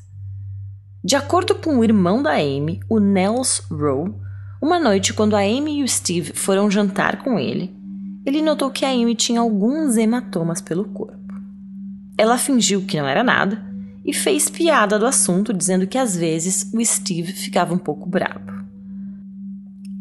De 1.04 1.14
acordo 1.14 1.54
com 1.54 1.78
o 1.78 1.84
irmão 1.84 2.20
da 2.20 2.32
Amy, 2.32 2.80
o 2.88 2.98
Nels 2.98 3.62
Rowe, 3.70 4.12
uma 4.60 4.80
noite 4.80 5.14
quando 5.14 5.36
a 5.36 5.40
Amy 5.40 5.78
e 5.78 5.82
o 5.84 5.88
Steve 5.88 6.32
foram 6.32 6.68
jantar 6.68 7.22
com 7.22 7.38
ele, 7.38 7.72
ele 8.26 8.42
notou 8.42 8.72
que 8.72 8.84
a 8.84 8.90
Amy 8.90 9.14
tinha 9.14 9.40
alguns 9.40 9.96
hematomas 9.96 10.60
pelo 10.60 10.84
corpo. 10.86 11.16
Ela 12.18 12.36
fingiu 12.36 12.82
que 12.82 12.96
não 12.96 13.06
era 13.06 13.22
nada 13.22 13.64
e 14.04 14.12
fez 14.12 14.50
piada 14.50 14.98
do 14.98 15.06
assunto, 15.06 15.54
dizendo 15.54 15.86
que 15.86 15.98
às 15.98 16.16
vezes 16.16 16.68
o 16.74 16.84
Steve 16.84 17.32
ficava 17.32 17.72
um 17.72 17.78
pouco 17.78 18.08
bravo. 18.08 18.50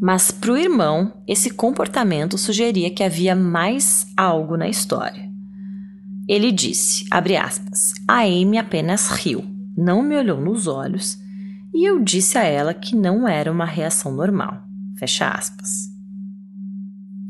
Mas 0.01 0.31
para 0.31 0.51
o 0.51 0.57
irmão, 0.57 1.13
esse 1.27 1.51
comportamento 1.51 2.35
sugeria 2.35 2.89
que 2.89 3.03
havia 3.03 3.35
mais 3.35 4.07
algo 4.17 4.57
na 4.57 4.67
história. 4.67 5.30
Ele 6.27 6.51
disse, 6.51 7.05
abre 7.09 7.35
aspas, 7.35 7.93
a 8.07 8.21
Amy 8.21 8.57
apenas 8.57 9.09
riu, 9.09 9.43
não 9.75 10.01
me 10.01 10.15
olhou 10.15 10.39
nos 10.39 10.67
olhos 10.67 11.17
e 11.73 11.87
eu 11.89 12.03
disse 12.03 12.37
a 12.37 12.43
ela 12.43 12.73
que 12.73 12.95
não 12.95 13.27
era 13.27 13.51
uma 13.51 13.65
reação 13.65 14.13
normal. 14.13 14.63
Fecha 14.97 15.29
aspas. 15.29 15.89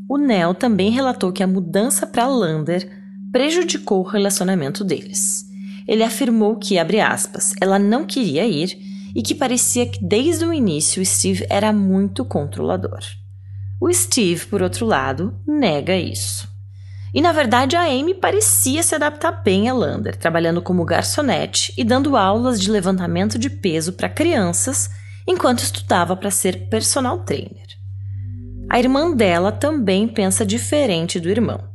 O 0.08 0.18
Nel 0.18 0.54
também 0.54 0.90
relatou 0.90 1.32
que 1.32 1.42
a 1.42 1.46
mudança 1.46 2.06
para 2.06 2.26
Lander 2.26 2.88
prejudicou 3.30 4.00
o 4.00 4.08
relacionamento 4.08 4.84
deles 4.84 5.50
ele 5.86 6.02
afirmou 6.02 6.56
que, 6.56 6.78
abre 6.78 7.00
aspas, 7.00 7.54
ela 7.60 7.78
não 7.78 8.04
queria 8.04 8.46
ir 8.46 8.78
e 9.14 9.22
que 9.22 9.34
parecia 9.34 9.86
que 9.86 10.04
desde 10.04 10.44
o 10.44 10.52
início 10.52 11.04
Steve 11.04 11.46
era 11.50 11.72
muito 11.72 12.24
controlador. 12.24 13.00
O 13.80 13.92
Steve, 13.92 14.46
por 14.46 14.62
outro 14.62 14.86
lado, 14.86 15.34
nega 15.46 15.96
isso. 15.96 16.48
E 17.14 17.20
na 17.20 17.32
verdade 17.32 17.76
a 17.76 17.82
Amy 17.82 18.14
parecia 18.14 18.82
se 18.82 18.94
adaptar 18.94 19.42
bem 19.42 19.68
a 19.68 19.74
Lander, 19.74 20.16
trabalhando 20.16 20.62
como 20.62 20.84
garçonete 20.84 21.72
e 21.76 21.84
dando 21.84 22.16
aulas 22.16 22.60
de 22.60 22.70
levantamento 22.70 23.38
de 23.38 23.50
peso 23.50 23.92
para 23.92 24.08
crianças 24.08 24.90
enquanto 25.26 25.60
estudava 25.60 26.16
para 26.16 26.30
ser 26.30 26.68
personal 26.68 27.18
trainer. 27.18 27.66
A 28.70 28.78
irmã 28.78 29.14
dela 29.14 29.52
também 29.52 30.08
pensa 30.08 30.46
diferente 30.46 31.20
do 31.20 31.28
irmão. 31.28 31.72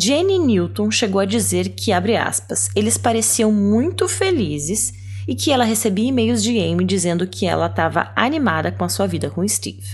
Jenny 0.00 0.38
Newton 0.38 0.88
chegou 0.88 1.20
a 1.20 1.24
dizer 1.24 1.70
que, 1.70 1.90
abre 1.90 2.16
aspas, 2.16 2.70
eles 2.76 2.96
pareciam 2.96 3.50
muito 3.50 4.06
felizes 4.06 4.92
e 5.26 5.34
que 5.34 5.50
ela 5.50 5.64
recebia 5.64 6.08
e-mails 6.08 6.44
de 6.44 6.60
Amy 6.60 6.84
dizendo 6.84 7.26
que 7.26 7.44
ela 7.44 7.66
estava 7.66 8.12
animada 8.14 8.70
com 8.70 8.84
a 8.84 8.88
sua 8.88 9.08
vida 9.08 9.28
com 9.28 9.46
Steve. 9.46 9.88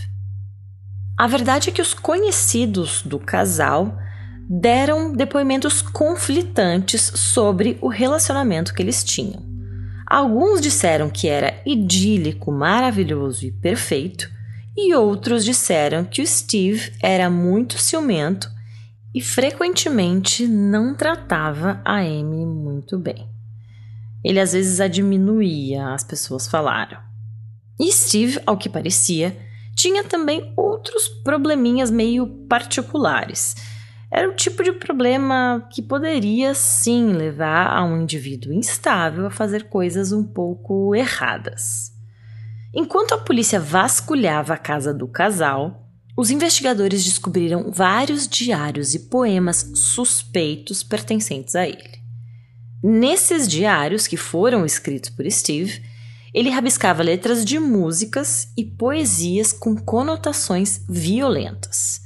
A 1.17 1.27
verdade 1.27 1.71
é 1.71 1.73
que 1.73 1.81
os 1.81 1.95
conhecidos 1.95 3.01
do 3.03 3.19
casal 3.19 3.97
deram 4.49 5.13
depoimentos 5.13 5.83
conflitantes 5.83 7.03
sobre 7.03 7.79
o 7.81 7.89
relacionamento 7.89 8.73
que 8.73 8.83
eles 8.83 9.03
tinham. 9.03 9.45
Alguns 10.07 10.61
disseram 10.61 11.11
que 11.11 11.27
era 11.29 11.61
idílico, 11.67 12.53
maravilhoso 12.53 13.45
e 13.45 13.51
perfeito, 13.51 14.31
e 14.77 14.95
outros 14.95 15.45
disseram 15.45 16.05
que 16.05 16.23
o 16.23 16.27
Steve 16.27 16.93
era 17.03 17.29
muito 17.29 17.79
ciumento 17.79 18.49
e 19.13 19.21
frequentemente 19.21 20.47
não 20.47 20.95
tratava 20.95 21.81
a 21.85 22.01
Amy 22.01 22.45
muito 22.45 22.99
bem. 22.99 23.29
Ele 24.23 24.39
às 24.39 24.53
vezes 24.53 24.81
a 24.81 24.87
diminuía, 24.87 25.89
as 25.89 26.05
pessoas 26.05 26.47
falaram. 26.47 26.99
E 27.81 27.91
Steve, 27.91 28.41
ao 28.47 28.57
que 28.57 28.69
parecia, 28.69 29.37
tinha 29.75 30.05
também 30.05 30.53
outros 30.57 31.09
probleminhas 31.25 31.91
meio 31.91 32.27
particulares. 32.49 33.55
Era 34.11 34.29
o 34.29 34.35
tipo 34.35 34.63
de 34.63 34.73
problema 34.73 35.67
que 35.73 35.83
poderia 35.83 36.55
sim 36.55 37.13
levar 37.13 37.67
a 37.67 37.85
um 37.85 38.03
indivíduo 38.03 38.53
instável 38.53 39.27
a 39.27 39.31
fazer 39.31 39.65
coisas 39.65 40.13
um 40.13 40.23
pouco 40.23 40.95
erradas. 40.95 41.93
Enquanto 42.73 43.15
a 43.15 43.19
polícia 43.19 43.59
vasculhava 43.59 44.55
a 44.55 44.59
casa 44.59 44.95
do 44.95 45.09
casal, 45.09 45.89
os 46.17 46.31
investigadores 46.31 47.05
descobriram 47.05 47.71
vários 47.71 48.29
diários 48.29 48.95
e 48.95 49.01
poemas 49.01 49.73
suspeitos 49.75 50.83
pertencentes 50.83 51.55
a 51.55 51.67
ele. 51.67 52.01
Nesses 52.83 53.49
diários, 53.49 54.07
que 54.07 54.17
foram 54.17 54.65
escritos 54.65 55.11
por 55.11 55.29
Steve, 55.31 55.83
ele 56.33 56.51
rabiscava 56.51 57.03
letras 57.03 57.45
de 57.45 57.59
músicas 57.59 58.53
e 58.57 58.65
poesias 58.65 59.53
com 59.53 59.75
conotações 59.75 60.85
violentas. 60.89 62.06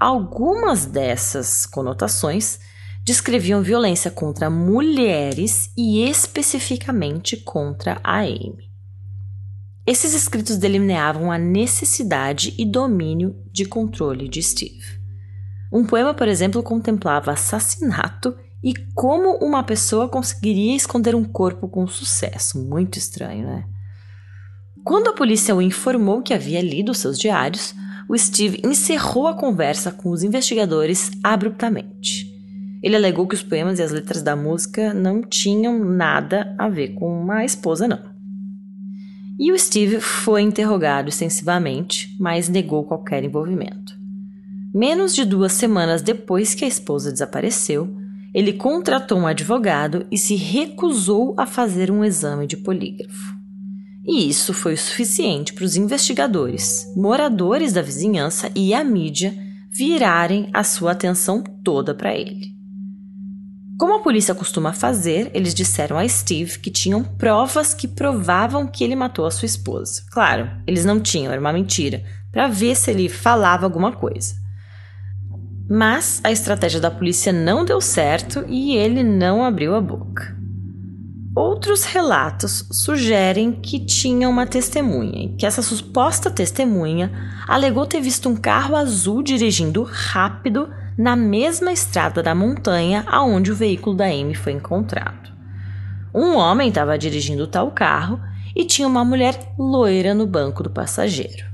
Algumas 0.00 0.86
dessas 0.86 1.66
conotações 1.66 2.60
descreviam 3.04 3.62
violência 3.62 4.10
contra 4.10 4.48
mulheres 4.48 5.72
e 5.76 6.08
especificamente 6.08 7.36
contra 7.38 8.00
a 8.04 8.20
Amy. 8.20 8.70
Esses 9.84 10.14
escritos 10.14 10.56
delineavam 10.56 11.32
a 11.32 11.38
necessidade 11.38 12.54
e 12.58 12.64
domínio 12.64 13.34
de 13.50 13.64
controle 13.64 14.28
de 14.28 14.42
Steve. 14.42 15.00
Um 15.72 15.84
poema, 15.84 16.14
por 16.14 16.28
exemplo, 16.28 16.62
contemplava 16.62 17.32
assassinato 17.32 18.36
e 18.62 18.74
como 18.94 19.38
uma 19.38 19.64
pessoa 19.64 20.08
conseguiria 20.08 20.76
esconder 20.76 21.14
um 21.14 21.24
corpo 21.24 21.68
com 21.68 21.88
sucesso. 21.88 22.62
Muito 22.62 22.98
estranho, 22.98 23.46
né? 23.46 23.64
Quando 24.84 25.08
a 25.08 25.12
polícia 25.12 25.56
o 25.56 25.62
informou 25.62 26.22
que 26.22 26.34
havia 26.34 26.60
lido 26.60 26.94
seus 26.94 27.18
diários, 27.18 27.74
o 28.08 28.16
Steve 28.16 28.60
encerrou 28.64 29.28
a 29.28 29.34
conversa 29.34 29.92
com 29.92 30.10
os 30.10 30.22
investigadores 30.22 31.10
abruptamente. 31.22 32.26
Ele 32.82 32.96
alegou 32.96 33.26
que 33.26 33.34
os 33.34 33.42
poemas 33.42 33.78
e 33.78 33.82
as 33.82 33.92
letras 33.92 34.22
da 34.22 34.34
música 34.34 34.94
não 34.94 35.20
tinham 35.20 35.78
nada 35.84 36.54
a 36.56 36.68
ver 36.68 36.94
com 36.94 37.20
uma 37.20 37.44
esposa, 37.44 37.86
não. 37.86 38.00
E 39.38 39.52
o 39.52 39.58
Steve 39.58 40.00
foi 40.00 40.42
interrogado 40.42 41.08
extensivamente, 41.08 42.16
mas 42.18 42.48
negou 42.48 42.84
qualquer 42.84 43.22
envolvimento. 43.22 43.96
Menos 44.74 45.14
de 45.14 45.24
duas 45.24 45.52
semanas 45.52 46.02
depois 46.02 46.54
que 46.54 46.64
a 46.64 46.68
esposa 46.68 47.12
desapareceu, 47.12 47.96
ele 48.34 48.52
contratou 48.52 49.18
um 49.18 49.26
advogado 49.26 50.06
e 50.10 50.18
se 50.18 50.34
recusou 50.34 51.34
a 51.36 51.46
fazer 51.46 51.90
um 51.90 52.04
exame 52.04 52.46
de 52.46 52.56
polígrafo. 52.56 53.37
E 54.08 54.26
isso 54.26 54.54
foi 54.54 54.72
o 54.72 54.78
suficiente 54.78 55.52
para 55.52 55.66
os 55.66 55.76
investigadores, 55.76 56.90
moradores 56.96 57.74
da 57.74 57.82
vizinhança 57.82 58.50
e 58.54 58.72
a 58.72 58.82
mídia 58.82 59.34
virarem 59.70 60.48
a 60.54 60.64
sua 60.64 60.92
atenção 60.92 61.44
toda 61.62 61.94
para 61.94 62.14
ele. 62.14 62.56
Como 63.78 63.94
a 63.94 64.02
polícia 64.02 64.34
costuma 64.34 64.72
fazer, 64.72 65.30
eles 65.34 65.54
disseram 65.54 65.98
a 65.98 66.08
Steve 66.08 66.58
que 66.58 66.70
tinham 66.70 67.04
provas 67.04 67.74
que 67.74 67.86
provavam 67.86 68.66
que 68.66 68.82
ele 68.82 68.96
matou 68.96 69.26
a 69.26 69.30
sua 69.30 69.44
esposa. 69.44 70.02
Claro, 70.10 70.50
eles 70.66 70.86
não 70.86 70.98
tinham, 70.98 71.30
era 71.30 71.40
uma 71.40 71.52
mentira, 71.52 72.02
para 72.32 72.48
ver 72.48 72.74
se 72.76 72.90
ele 72.90 73.10
falava 73.10 73.66
alguma 73.66 73.92
coisa. 73.92 74.34
Mas 75.68 76.18
a 76.24 76.32
estratégia 76.32 76.80
da 76.80 76.90
polícia 76.90 77.30
não 77.30 77.62
deu 77.62 77.78
certo 77.78 78.42
e 78.48 78.74
ele 78.74 79.04
não 79.04 79.44
abriu 79.44 79.74
a 79.74 79.82
boca. 79.82 80.34
Outros 81.38 81.84
relatos 81.84 82.66
sugerem 82.68 83.52
que 83.52 83.78
tinha 83.78 84.28
uma 84.28 84.44
testemunha 84.44 85.26
e 85.26 85.28
que 85.36 85.46
essa 85.46 85.62
suposta 85.62 86.32
testemunha 86.32 87.12
alegou 87.46 87.86
ter 87.86 88.00
visto 88.00 88.28
um 88.28 88.34
carro 88.34 88.74
azul 88.74 89.22
dirigindo 89.22 89.84
rápido 89.84 90.68
na 90.98 91.14
mesma 91.14 91.70
estrada 91.70 92.24
da 92.24 92.34
montanha 92.34 93.04
aonde 93.06 93.52
o 93.52 93.54
veículo 93.54 93.94
da 93.94 94.06
Amy 94.06 94.34
foi 94.34 94.50
encontrado. 94.50 95.30
Um 96.12 96.34
homem 96.34 96.70
estava 96.70 96.98
dirigindo 96.98 97.46
tal 97.46 97.70
carro 97.70 98.20
e 98.52 98.64
tinha 98.64 98.88
uma 98.88 99.04
mulher 99.04 99.54
loira 99.56 100.14
no 100.14 100.26
banco 100.26 100.64
do 100.64 100.70
passageiro. 100.70 101.46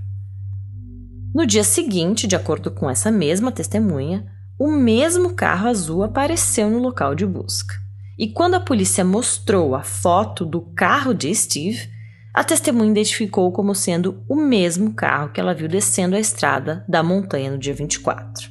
No 1.35 1.44
dia 1.44 1.62
seguinte, 1.62 2.27
de 2.27 2.35
acordo 2.35 2.70
com 2.70 2.88
essa 2.88 3.11
mesma 3.11 3.53
testemunha, 3.53 4.25
o 4.59 4.70
mesmo 4.70 5.35
carro 5.35 5.68
azul 5.68 6.03
apareceu 6.03 6.70
no 6.70 6.79
local 6.79 7.14
de 7.14 7.27
busca. 7.27 7.84
E 8.18 8.29
quando 8.29 8.55
a 8.55 8.61
polícia 8.61 9.05
mostrou 9.05 9.74
a 9.74 9.83
foto 9.83 10.44
do 10.44 10.61
carro 10.61 11.12
de 11.12 11.35
Steve, 11.35 11.90
a 12.33 12.42
testemunha 12.42 12.90
identificou 12.90 13.50
como 13.53 13.74
sendo 13.74 14.24
o 14.29 14.37
mesmo 14.37 14.92
carro 14.92 15.31
que 15.31 15.40
ela 15.40 15.55
viu 15.55 15.68
descendo 15.68 16.16
a 16.16 16.20
estrada 16.20 16.85
da 16.88 17.03
montanha 17.03 17.50
no 17.50 17.59
dia 17.59 17.74
24. 17.74 18.50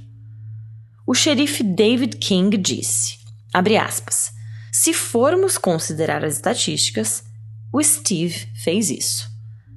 O 1.05 1.13
xerife 1.13 1.63
David 1.63 2.17
King 2.17 2.55
disse, 2.57 3.17
aspas, 3.53 4.31
se 4.71 4.93
formos 4.93 5.57
considerar 5.57 6.23
as 6.23 6.35
estatísticas, 6.35 7.25
o 7.71 7.83
Steve 7.83 8.47
fez 8.55 8.89
isso. 8.89 9.29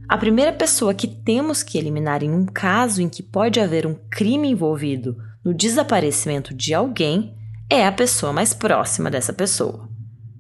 A 0.09 0.17
primeira 0.17 0.53
pessoa 0.53 0.95
que 0.95 1.09
temos 1.09 1.65
que 1.65 1.77
eliminar 1.77 2.23
em 2.23 2.31
um 2.31 2.47
caso 2.47 3.03
em 3.03 3.09
que 3.09 3.23
pode 3.25 3.59
haver 3.59 3.87
um 3.87 3.97
crime 4.09 4.49
envolvido 4.49 5.17
no 5.45 5.53
desaparecimento 5.53 6.55
de 6.55 6.73
alguém 6.73 7.35
é 7.69 7.87
a 7.87 7.93
pessoa 7.93 8.33
mais 8.33 8.55
próxima 8.55 9.11
dessa 9.11 9.33
pessoa. 9.33 9.89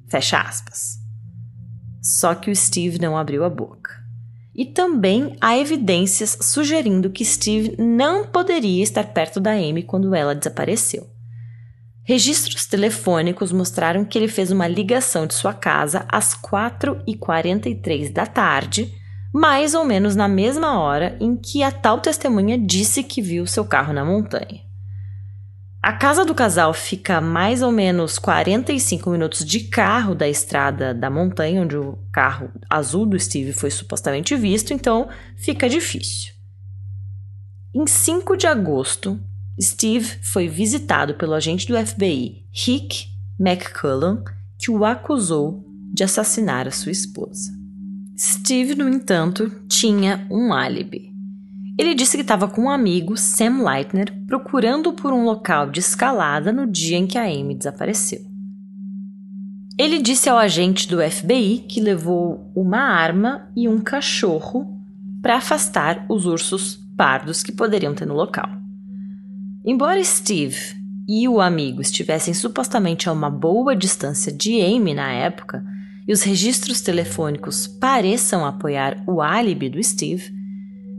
Fecha 0.08 0.38
aspas. 0.38 0.98
Só 2.02 2.34
que 2.34 2.50
o 2.50 2.56
Steve 2.56 3.00
não 3.00 3.16
abriu 3.16 3.44
a 3.44 3.50
boca. 3.50 3.90
E 4.54 4.64
também 4.64 5.36
há 5.40 5.58
evidências 5.58 6.38
sugerindo 6.40 7.10
que 7.10 7.24
Steve 7.24 7.76
não 7.78 8.26
poderia 8.26 8.82
estar 8.82 9.04
perto 9.12 9.40
da 9.40 9.52
Amy 9.52 9.82
quando 9.82 10.14
ela 10.14 10.34
desapareceu. 10.34 11.06
Registros 12.04 12.66
telefônicos 12.66 13.50
mostraram 13.50 14.04
que 14.04 14.16
ele 14.16 14.28
fez 14.28 14.50
uma 14.52 14.68
ligação 14.68 15.26
de 15.26 15.34
sua 15.34 15.52
casa 15.52 16.06
às 16.08 16.34
4h43 16.34 18.12
da 18.12 18.24
tarde 18.24 18.94
mais 19.36 19.74
ou 19.74 19.84
menos 19.84 20.16
na 20.16 20.26
mesma 20.26 20.80
hora 20.80 21.14
em 21.20 21.36
que 21.36 21.62
a 21.62 21.70
tal 21.70 22.00
testemunha 22.00 22.56
disse 22.56 23.02
que 23.02 23.20
viu 23.20 23.46
seu 23.46 23.66
carro 23.66 23.92
na 23.92 24.02
montanha. 24.02 24.65
A 25.86 25.92
casa 25.92 26.24
do 26.24 26.34
casal 26.34 26.74
fica 26.74 27.20
mais 27.20 27.62
ou 27.62 27.70
menos 27.70 28.18
45 28.18 29.08
minutos 29.08 29.44
de 29.44 29.60
carro 29.60 30.16
da 30.16 30.28
estrada 30.28 30.92
da 30.92 31.08
montanha, 31.08 31.62
onde 31.62 31.76
o 31.76 31.96
carro 32.12 32.50
azul 32.68 33.06
do 33.06 33.16
Steve 33.16 33.52
foi 33.52 33.70
supostamente 33.70 34.34
visto, 34.34 34.72
então 34.72 35.08
fica 35.36 35.68
difícil. 35.68 36.32
Em 37.72 37.86
5 37.86 38.36
de 38.36 38.48
agosto, 38.48 39.16
Steve 39.62 40.18
foi 40.22 40.48
visitado 40.48 41.14
pelo 41.14 41.34
agente 41.34 41.68
do 41.68 41.78
FBI, 41.78 42.44
Rick 42.52 43.06
McCullough, 43.38 44.24
que 44.58 44.72
o 44.72 44.84
acusou 44.84 45.64
de 45.94 46.02
assassinar 46.02 46.66
a 46.66 46.72
sua 46.72 46.90
esposa. 46.90 47.52
Steve, 48.18 48.74
no 48.74 48.88
entanto, 48.88 49.52
tinha 49.68 50.26
um 50.32 50.52
álibi. 50.52 51.15
Ele 51.78 51.94
disse 51.94 52.16
que 52.16 52.22
estava 52.22 52.48
com 52.48 52.62
um 52.62 52.70
amigo, 52.70 53.16
Sam 53.16 53.62
Leitner, 53.62 54.12
procurando 54.26 54.92
por 54.92 55.12
um 55.12 55.24
local 55.24 55.70
de 55.70 55.80
escalada 55.80 56.50
no 56.50 56.66
dia 56.66 56.96
em 56.96 57.06
que 57.06 57.18
a 57.18 57.24
Amy 57.24 57.54
desapareceu. 57.54 58.20
Ele 59.78 60.00
disse 60.00 60.28
ao 60.28 60.38
agente 60.38 60.88
do 60.88 61.02
FBI 61.02 61.66
que 61.68 61.82
levou 61.82 62.50
uma 62.56 62.78
arma 62.78 63.50
e 63.54 63.68
um 63.68 63.78
cachorro 63.78 64.80
para 65.20 65.36
afastar 65.36 66.06
os 66.08 66.24
ursos 66.24 66.80
pardos 66.96 67.42
que 67.42 67.52
poderiam 67.52 67.94
ter 67.94 68.06
no 68.06 68.14
local. 68.14 68.48
Embora 69.62 70.02
Steve 70.02 70.74
e 71.06 71.28
o 71.28 71.40
amigo 71.40 71.82
estivessem 71.82 72.32
supostamente 72.32 73.08
a 73.08 73.12
uma 73.12 73.28
boa 73.28 73.76
distância 73.76 74.32
de 74.32 74.60
Amy 74.62 74.94
na 74.94 75.12
época, 75.12 75.62
e 76.08 76.12
os 76.12 76.22
registros 76.22 76.80
telefônicos 76.80 77.66
pareçam 77.66 78.46
apoiar 78.46 79.02
o 79.06 79.20
álibi 79.20 79.68
do 79.68 79.82
Steve, 79.82 80.32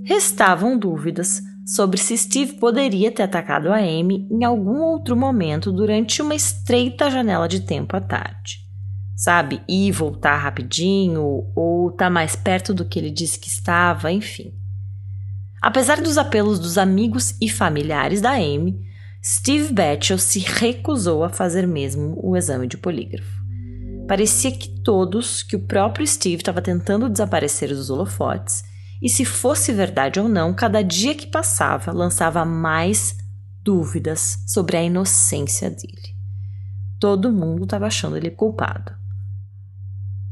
restavam 0.07 0.79
dúvidas 0.79 1.41
sobre 1.65 1.99
se 1.99 2.17
Steve 2.17 2.53
poderia 2.53 3.11
ter 3.11 3.23
atacado 3.23 3.67
a 3.73 3.75
Amy 3.75 4.25
em 4.31 4.45
algum 4.45 4.79
outro 4.79 5.17
momento 5.17 5.69
durante 5.69 6.21
uma 6.21 6.33
estreita 6.33 7.11
janela 7.11 7.45
de 7.45 7.59
tempo 7.59 7.97
à 7.97 7.99
tarde. 7.99 8.65
Sabe, 9.17 9.61
ir 9.67 9.91
voltar 9.91 10.37
rapidinho, 10.37 11.51
ou 11.53 11.89
estar 11.89 12.05
tá 12.05 12.09
mais 12.09 12.37
perto 12.37 12.73
do 12.73 12.85
que 12.85 12.97
ele 12.97 13.09
disse 13.09 13.37
que 13.37 13.49
estava, 13.49 14.09
enfim. 14.09 14.53
Apesar 15.61 15.99
dos 15.99 16.17
apelos 16.17 16.57
dos 16.57 16.77
amigos 16.77 17.35
e 17.41 17.49
familiares 17.49 18.21
da 18.21 18.31
Amy, 18.31 18.79
Steve 19.21 19.73
Batchel 19.73 20.19
se 20.19 20.39
recusou 20.39 21.21
a 21.21 21.29
fazer 21.29 21.67
mesmo 21.67 22.17
o 22.23 22.37
exame 22.37 22.65
de 22.65 22.77
polígrafo. 22.77 23.41
Parecia 24.07 24.51
que 24.51 24.69
todos, 24.83 25.43
que 25.43 25.57
o 25.57 25.65
próprio 25.67 26.07
Steve 26.07 26.37
estava 26.37 26.61
tentando 26.61 27.09
desaparecer 27.09 27.69
dos 27.69 27.89
holofotes 27.89 28.63
e 29.01 29.09
se 29.09 29.23
fosse 29.25 29.71
verdade 29.71 30.19
ou 30.19 30.27
não, 30.27 30.53
cada 30.53 30.81
dia 30.81 31.13
que 31.13 31.27
passava 31.27 31.91
lançava 31.91 32.43
mais 32.43 33.15
dúvidas 33.63 34.43
sobre 34.47 34.77
a 34.77 34.83
inocência 34.83 35.69
dele. 35.69 36.15
Todo 36.99 37.31
mundo 37.31 37.65
estava 37.65 37.85
achando 37.85 38.17
ele 38.17 38.31
culpado. 38.31 38.91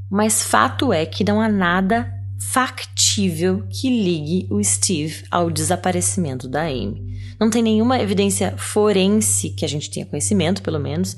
Mas 0.10 0.44
fato 0.44 0.94
é 0.94 1.06
que 1.06 1.24
não 1.24 1.42
há 1.42 1.50
nada 1.50 2.12
factível 2.40 3.66
que 3.70 3.90
ligue 3.90 4.48
o 4.50 4.64
Steve 4.64 5.26
ao 5.30 5.50
desaparecimento 5.50 6.48
da 6.48 6.64
Amy. 6.64 7.36
Não 7.40 7.50
tem 7.50 7.62
nenhuma 7.62 8.00
evidência 8.00 8.56
forense 8.58 9.50
que 9.50 9.66
a 9.66 9.68
gente 9.68 9.90
tenha 9.90 10.06
conhecimento, 10.06 10.62
pelo 10.62 10.80
menos, 10.80 11.18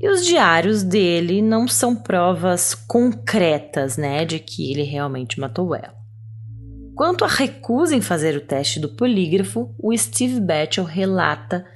e 0.00 0.08
os 0.08 0.26
diários 0.26 0.82
dele 0.82 1.40
não 1.40 1.68
são 1.68 1.94
provas 1.94 2.74
concretas, 2.74 3.96
né, 3.96 4.24
de 4.24 4.38
que 4.38 4.70
ele 4.70 4.82
realmente 4.82 5.38
matou 5.40 5.74
ela. 5.74 6.03
Quanto 6.94 7.24
à 7.24 7.28
recusa 7.28 7.96
em 7.96 8.00
fazer 8.00 8.36
o 8.36 8.40
teste 8.40 8.78
do 8.78 8.88
polígrafo, 8.88 9.74
o 9.78 9.96
Steve 9.96 10.40
Batchel 10.40 10.84
relata 10.84 11.66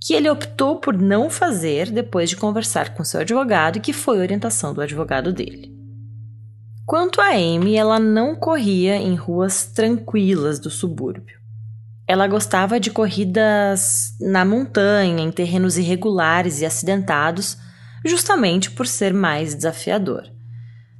que 0.00 0.14
ele 0.14 0.28
optou 0.28 0.80
por 0.80 0.96
não 0.96 1.28
fazer 1.30 1.90
depois 1.90 2.30
de 2.30 2.36
conversar 2.36 2.94
com 2.94 3.04
seu 3.04 3.20
advogado 3.20 3.76
e 3.76 3.80
que 3.80 3.92
foi 3.92 4.18
orientação 4.18 4.72
do 4.72 4.80
advogado 4.80 5.32
dele. 5.32 5.72
Quanto 6.86 7.20
a 7.20 7.28
Amy, 7.28 7.76
ela 7.76 7.98
não 7.98 8.36
corria 8.36 8.96
em 8.96 9.14
ruas 9.14 9.64
tranquilas 9.66 10.58
do 10.58 10.68
subúrbio. 10.68 11.38
Ela 12.06 12.26
gostava 12.26 12.78
de 12.78 12.90
corridas 12.90 14.14
na 14.20 14.44
montanha, 14.44 15.24
em 15.24 15.30
terrenos 15.30 15.78
irregulares 15.78 16.60
e 16.60 16.66
acidentados, 16.66 17.56
justamente 18.04 18.70
por 18.70 18.86
ser 18.86 19.14
mais 19.14 19.54
desafiador. 19.54 20.33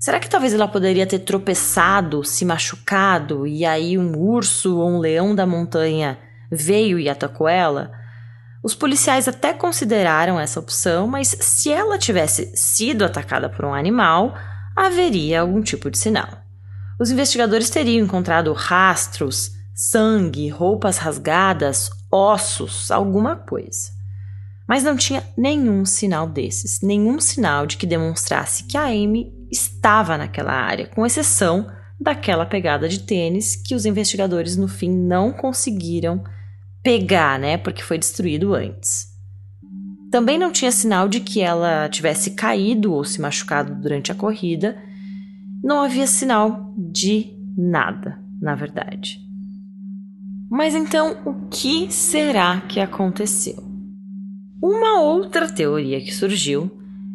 Será 0.04 0.20
que 0.20 0.28
talvez 0.28 0.52
ela 0.52 0.68
poderia 0.68 1.06
ter 1.06 1.20
tropeçado, 1.20 2.22
se 2.22 2.44
machucado 2.44 3.46
e 3.46 3.64
aí 3.64 3.96
um 3.96 4.14
urso 4.18 4.76
ou 4.76 4.90
um 4.90 4.98
leão 4.98 5.34
da 5.34 5.46
montanha 5.46 6.18
veio 6.52 6.98
e 6.98 7.08
atacou 7.08 7.48
ela? 7.48 7.90
Os 8.62 8.74
policiais 8.74 9.26
até 9.26 9.54
consideraram 9.54 10.38
essa 10.38 10.60
opção, 10.60 11.06
mas 11.06 11.28
se 11.40 11.72
ela 11.72 11.96
tivesse 11.96 12.54
sido 12.54 13.02
atacada 13.02 13.48
por 13.48 13.64
um 13.64 13.72
animal, 13.72 14.34
haveria 14.76 15.40
algum 15.40 15.62
tipo 15.62 15.90
de 15.90 15.96
sinal. 15.96 16.28
Os 17.00 17.10
investigadores 17.10 17.70
teriam 17.70 18.04
encontrado 18.04 18.52
rastros, 18.52 19.52
sangue, 19.74 20.50
roupas 20.50 20.98
rasgadas, 20.98 21.88
ossos, 22.12 22.90
alguma 22.90 23.36
coisa. 23.36 23.90
Mas 24.68 24.84
não 24.84 24.98
tinha 24.98 25.24
nenhum 25.34 25.86
sinal 25.86 26.26
desses, 26.26 26.82
nenhum 26.82 27.18
sinal 27.20 27.64
de 27.64 27.78
que 27.78 27.86
demonstrasse 27.86 28.64
que 28.64 28.76
a 28.76 28.84
Amy 28.84 29.33
estava 29.54 30.18
naquela 30.18 30.52
área, 30.52 30.86
com 30.86 31.06
exceção 31.06 31.66
daquela 31.98 32.44
pegada 32.44 32.88
de 32.88 33.00
tênis 33.00 33.54
que 33.54 33.74
os 33.74 33.86
investigadores 33.86 34.56
no 34.56 34.66
fim 34.66 34.90
não 34.90 35.32
conseguiram 35.32 36.22
pegar, 36.82 37.38
né, 37.38 37.56
porque 37.56 37.82
foi 37.82 37.96
destruído 37.96 38.52
antes. 38.52 39.14
Também 40.10 40.38
não 40.38 40.52
tinha 40.52 40.70
sinal 40.70 41.08
de 41.08 41.20
que 41.20 41.40
ela 41.40 41.88
tivesse 41.88 42.32
caído 42.32 42.92
ou 42.92 43.04
se 43.04 43.20
machucado 43.20 43.74
durante 43.74 44.12
a 44.12 44.14
corrida. 44.14 44.76
Não 45.62 45.82
havia 45.82 46.06
sinal 46.06 46.72
de 46.76 47.32
nada, 47.56 48.18
na 48.40 48.54
verdade. 48.54 49.18
Mas 50.50 50.74
então, 50.74 51.16
o 51.24 51.48
que 51.48 51.90
será 51.90 52.60
que 52.60 52.78
aconteceu? 52.78 53.56
Uma 54.62 55.00
outra 55.00 55.48
teoria 55.48 56.00
que 56.00 56.14
surgiu 56.14 56.70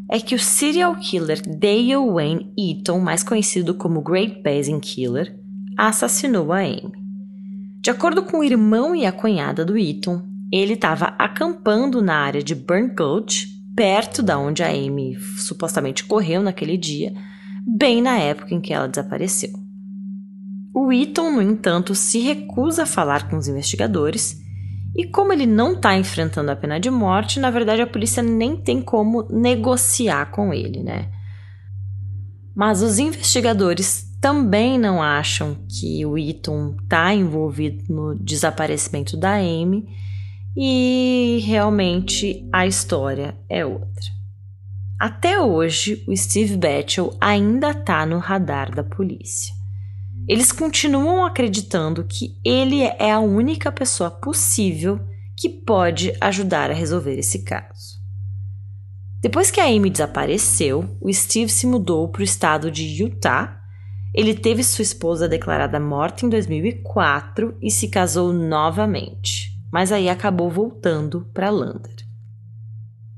é 0.09 0.19
que 0.19 0.33
o 0.33 0.39
serial 0.39 0.95
killer 0.95 1.39
Dale 1.45 1.95
Wayne 1.95 2.51
Eaton, 2.57 2.99
mais 2.99 3.21
conhecido 3.21 3.75
como 3.75 4.01
Great 4.01 4.41
Basin 4.41 4.79
Killer, 4.79 5.37
assassinou 5.77 6.51
a 6.51 6.61
Amy. 6.61 6.91
De 7.79 7.91
acordo 7.91 8.23
com 8.23 8.39
o 8.39 8.43
irmão 8.43 8.95
e 8.95 9.05
a 9.05 9.11
cunhada 9.11 9.63
do 9.63 9.77
Eaton, 9.77 10.23
ele 10.51 10.73
estava 10.73 11.13
acampando 11.17 12.01
na 12.01 12.15
área 12.15 12.41
de 12.41 12.55
Burn 12.55 12.93
Gulch, 12.95 13.47
perto 13.75 14.23
da 14.23 14.37
onde 14.37 14.63
a 14.63 14.69
Amy 14.69 15.15
supostamente 15.37 16.03
correu 16.03 16.41
naquele 16.41 16.75
dia, 16.75 17.13
bem 17.65 18.01
na 18.01 18.17
época 18.17 18.53
em 18.53 18.59
que 18.59 18.73
ela 18.73 18.87
desapareceu. 18.87 19.51
O 20.73 20.91
Eaton, 20.91 21.31
no 21.31 21.41
entanto, 21.41 21.93
se 21.93 22.19
recusa 22.19 22.83
a 22.83 22.87
falar 22.87 23.29
com 23.29 23.37
os 23.37 23.47
investigadores 23.47 24.41
e 24.95 25.05
como 25.05 25.31
ele 25.31 25.45
não 25.45 25.73
está 25.73 25.95
enfrentando 25.97 26.51
a 26.51 26.55
pena 26.55 26.79
de 26.79 26.89
morte, 26.89 27.39
na 27.39 27.51
verdade 27.51 27.81
a 27.81 27.87
polícia 27.87 28.23
nem 28.23 28.57
tem 28.57 28.81
como 28.81 29.27
negociar 29.29 30.31
com 30.31 30.53
ele, 30.53 30.83
né? 30.83 31.09
Mas 32.55 32.81
os 32.81 32.99
investigadores 32.99 34.09
também 34.19 34.77
não 34.77 35.01
acham 35.01 35.55
que 35.69 36.05
o 36.05 36.17
Eaton 36.17 36.75
está 36.83 37.13
envolvido 37.13 37.93
no 37.93 38.15
desaparecimento 38.15 39.15
da 39.15 39.35
Amy 39.35 39.87
e 40.57 41.41
realmente 41.45 42.47
a 42.51 42.67
história 42.67 43.37
é 43.47 43.65
outra. 43.65 44.19
Até 44.99 45.39
hoje, 45.39 46.03
o 46.05 46.17
Steve 46.17 46.57
Batchel 46.57 47.15
ainda 47.21 47.71
está 47.71 48.05
no 48.05 48.17
radar 48.17 48.75
da 48.75 48.83
polícia. 48.83 49.58
Eles 50.29 50.51
continuam 50.51 51.25
acreditando 51.25 52.03
que 52.03 52.39
ele 52.45 52.83
é 52.83 53.11
a 53.11 53.19
única 53.19 53.71
pessoa 53.71 54.11
possível 54.11 54.99
que 55.35 55.49
pode 55.49 56.13
ajudar 56.21 56.69
a 56.69 56.73
resolver 56.75 57.17
esse 57.17 57.43
caso. 57.43 57.97
Depois 59.19 59.49
que 59.49 59.59
a 59.59 59.65
Amy 59.65 59.89
desapareceu, 59.89 60.95
o 61.01 61.11
Steve 61.11 61.49
se 61.49 61.65
mudou 61.65 62.07
para 62.09 62.21
o 62.21 62.23
estado 62.23 62.69
de 62.69 62.83
Utah. 63.01 63.59
Ele 64.13 64.35
teve 64.35 64.63
sua 64.63 64.83
esposa 64.83 65.27
declarada 65.27 65.79
morta 65.79 66.27
em 66.27 66.29
2004 66.29 67.57
e 67.59 67.71
se 67.71 67.87
casou 67.87 68.31
novamente, 68.31 69.49
mas 69.73 69.91
aí 69.91 70.07
acabou 70.07 70.51
voltando 70.51 71.27
para 71.33 71.49
Lander. 71.49 72.05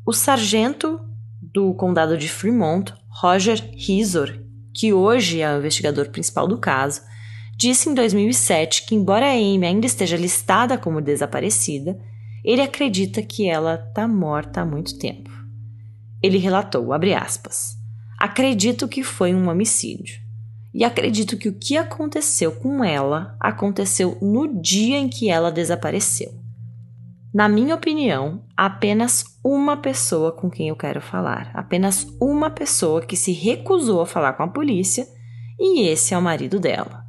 O 0.06 0.14
sargento 0.14 0.98
do 1.42 1.74
condado 1.74 2.18
de 2.18 2.30
Fremont, 2.30 2.94
Roger 3.10 3.70
Hizor, 3.76 4.41
que 4.74 4.94
hoje 4.94 5.42
é 5.42 5.54
o 5.54 5.60
investigador 5.60 6.10
principal 6.10 6.48
do 6.48 6.58
caso, 6.58 7.02
disse 7.58 7.90
em 7.90 7.94
2007 7.94 8.86
que, 8.86 8.96
embora 8.96 9.28
a 9.28 9.34
Amy 9.34 9.66
ainda 9.66 9.86
esteja 9.86 10.18
listada 10.18 10.78
como 10.78 11.02
desaparecida, 11.02 12.00
ele 12.44 12.62
acredita 12.62 13.22
que 13.22 13.48
ela 13.48 13.76
está 13.76 14.08
morta 14.08 14.62
há 14.62 14.66
muito 14.66 14.98
tempo. 14.98 15.30
Ele 16.22 16.38
relatou, 16.38 16.90
aspas, 16.94 17.78
Acredito 18.18 18.88
que 18.88 19.04
foi 19.04 19.34
um 19.34 19.50
homicídio. 19.50 20.20
E 20.74 20.84
acredito 20.84 21.38
que 21.38 21.50
o 21.50 21.54
que 21.54 21.76
aconteceu 21.76 22.52
com 22.52 22.84
ela 22.84 23.36
aconteceu 23.40 24.18
no 24.22 24.62
dia 24.62 24.98
em 24.98 25.10
que 25.10 25.30
ela 25.30 25.52
desapareceu. 25.52 26.41
Na 27.34 27.48
minha 27.48 27.76
opinião, 27.76 28.44
apenas 28.58 29.24
uma 29.42 29.78
pessoa 29.78 30.34
com 30.34 30.50
quem 30.50 30.68
eu 30.68 30.76
quero 30.76 31.00
falar, 31.00 31.50
apenas 31.54 32.06
uma 32.20 32.50
pessoa 32.50 33.02
que 33.02 33.16
se 33.16 33.32
recusou 33.32 34.02
a 34.02 34.06
falar 34.06 34.34
com 34.34 34.44
a 34.44 34.50
polícia, 34.50 35.08
e 35.58 35.88
esse 35.88 36.14
é 36.14 36.18
o 36.18 36.22
marido 36.22 36.60
dela. 36.60 37.06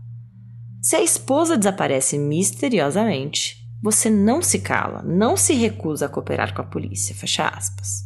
Se 0.81 0.95
a 0.95 1.03
esposa 1.03 1.59
desaparece 1.59 2.19
misteriosamente, 2.19 3.57
você 3.83 4.09
não 4.09 4.41
se 4.41 4.61
cala, 4.61 5.03
não 5.03 5.37
se 5.37 5.55
recusa 5.55 6.07
a 6.07 6.09
cooperar 6.09 6.55
com 6.55 6.63
a 6.63 6.67
polícia, 6.67 7.17
fecha 7.17 7.49
aspas. 7.49 8.05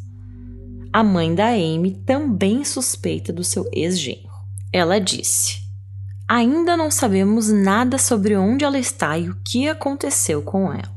A 0.90 1.05
mãe 1.05 1.35
da 1.35 1.48
Amy 1.48 2.02
também 2.07 2.64
suspeita 2.64 3.31
do 3.31 3.44
seu 3.44 3.68
ex-genro. 3.74 4.33
Ela 4.72 4.98
disse: 4.98 5.59
Ainda 6.26 6.79
não 6.79 6.90
sabemos 6.90 7.50
nada 7.50 7.98
sobre 7.98 8.35
onde 8.37 8.64
ela 8.64 8.79
está 8.79 9.18
e 9.18 9.29
o 9.29 9.37
que 9.44 9.68
aconteceu 9.68 10.40
com 10.40 10.72
ela 10.72 10.95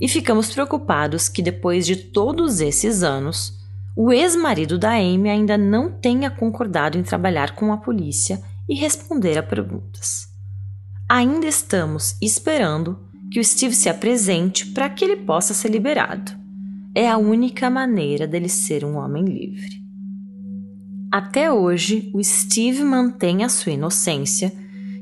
e 0.00 0.08
ficamos 0.08 0.50
preocupados 0.52 1.28
que 1.28 1.42
depois 1.42 1.84
de 1.84 1.96
todos 1.96 2.60
esses 2.60 3.02
anos, 3.02 3.60
o 3.94 4.12
ex-marido 4.12 4.78
da 4.78 4.92
Amy 4.92 5.28
ainda 5.28 5.58
não 5.58 5.90
tenha 5.90 6.30
concordado 6.30 6.96
em 6.96 7.02
trabalhar 7.02 7.54
com 7.54 7.72
a 7.72 7.76
polícia 7.76 8.40
e 8.68 8.74
responder 8.74 9.36
a 9.36 9.42
perguntas. 9.42 10.28
Ainda 11.08 11.46
estamos 11.46 12.16
esperando 12.22 12.98
que 13.30 13.40
o 13.40 13.44
Steve 13.44 13.74
se 13.74 13.88
apresente 13.88 14.66
para 14.66 14.88
que 14.88 15.04
ele 15.04 15.16
possa 15.16 15.52
ser 15.52 15.68
liberado. 15.68 16.32
é 16.92 17.08
a 17.08 17.16
única 17.16 17.70
maneira 17.70 18.26
dele 18.26 18.48
ser 18.48 18.84
um 18.84 18.96
homem 18.96 19.24
livre. 19.24 19.80
Até 21.12 21.52
hoje, 21.52 22.10
o 22.12 22.22
Steve 22.22 22.82
mantém 22.82 23.44
a 23.44 23.48
sua 23.48 23.72
inocência 23.72 24.52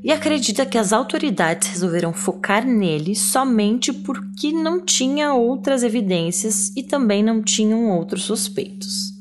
e 0.03 0.11
acredita 0.11 0.65
que 0.65 0.77
as 0.77 0.93
autoridades 0.93 1.67
resolveram 1.69 2.13
focar 2.13 2.65
nele 2.65 3.15
somente 3.15 3.91
porque 3.91 4.51
não 4.51 4.83
tinha 4.83 5.33
outras 5.33 5.83
evidências 5.83 6.71
e 6.75 6.83
também 6.83 7.21
não 7.21 7.41
tinham 7.41 7.89
outros 7.89 8.23
suspeitos. 8.23 9.13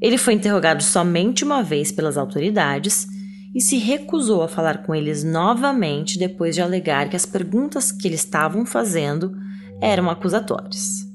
Ele 0.00 0.18
foi 0.18 0.34
interrogado 0.34 0.82
somente 0.82 1.44
uma 1.44 1.62
vez 1.62 1.90
pelas 1.90 2.18
autoridades 2.18 3.06
e 3.54 3.60
se 3.60 3.78
recusou 3.78 4.42
a 4.42 4.48
falar 4.48 4.82
com 4.82 4.94
eles 4.94 5.24
novamente 5.24 6.18
depois 6.18 6.54
de 6.54 6.60
alegar 6.60 7.08
que 7.08 7.16
as 7.16 7.24
perguntas 7.24 7.90
que 7.90 8.06
eles 8.06 8.20
estavam 8.20 8.66
fazendo 8.66 9.34
eram 9.80 10.10
acusatórias. 10.10 11.06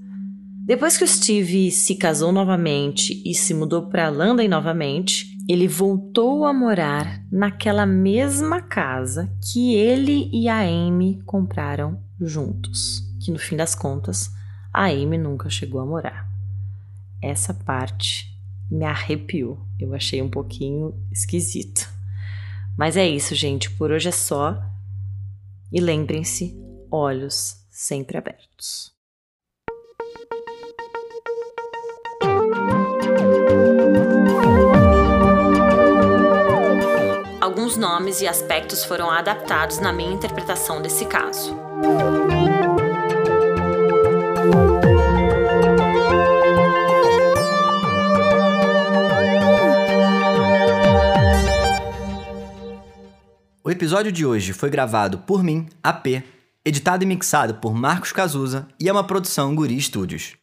Depois 0.66 0.98
que 0.98 1.04
o 1.04 1.08
Steve 1.08 1.70
se 1.70 1.96
casou 1.96 2.32
novamente 2.32 3.22
e 3.26 3.36
se 3.36 3.54
mudou 3.54 3.84
para 3.84 4.10
London 4.10 4.48
novamente, 4.48 5.31
ele 5.48 5.68
voltou 5.68 6.46
a 6.46 6.54
morar 6.54 7.26
naquela 7.32 7.86
mesma 7.86 8.62
casa 8.62 9.32
que 9.42 9.76
ele 9.76 10.30
e 10.32 10.48
a 10.48 10.62
Amy 10.62 11.22
compraram 11.26 12.02
juntos, 12.20 13.02
que 13.20 13.32
no 13.32 13.40
fim 13.40 13.56
das 13.56 13.76
contas 13.76 14.32
a 14.74 14.86
Amy 14.86 15.18
nunca 15.18 15.50
chegou 15.50 15.82
a 15.82 15.86
morar. 15.86 16.30
Essa 17.22 17.54
parte 17.54 18.32
me 18.70 18.86
arrepiou, 18.86 19.60
eu 19.80 19.94
achei 19.94 20.22
um 20.22 20.30
pouquinho 20.30 20.94
esquisito. 21.12 21.90
Mas 22.78 22.96
é 22.96 23.08
isso, 23.08 23.36
gente, 23.36 23.70
por 23.72 23.92
hoje 23.92 24.10
é 24.10 24.12
só. 24.12 24.62
E 25.72 25.80
lembrem-se, 25.80 26.56
olhos 26.90 27.66
sempre 27.70 28.18
abertos. 28.18 28.92
Nomes 37.82 38.22
e 38.22 38.28
aspectos 38.28 38.86
foram 38.86 39.10
adaptados 39.10 39.80
na 39.80 39.92
minha 39.92 40.14
interpretação 40.14 40.84
desse 40.84 41.04
caso. 41.04 41.58
O 53.64 53.72
episódio 53.72 54.12
de 54.12 54.28
hoje 54.28 54.54
foi 54.54 54.70
gravado 54.70 55.18
por 55.18 55.44
mim, 55.44 55.68
AP, 55.82 56.24
editado 56.64 57.04
e 57.04 57.08
mixado 57.08 57.56
por 57.56 57.74
Marcos 57.74 58.12
Cazuza 58.12 58.68
e 58.80 58.88
é 58.88 58.92
uma 58.92 59.04
produção 59.04 59.56
Guri 59.56 59.82
Studios. 59.82 60.41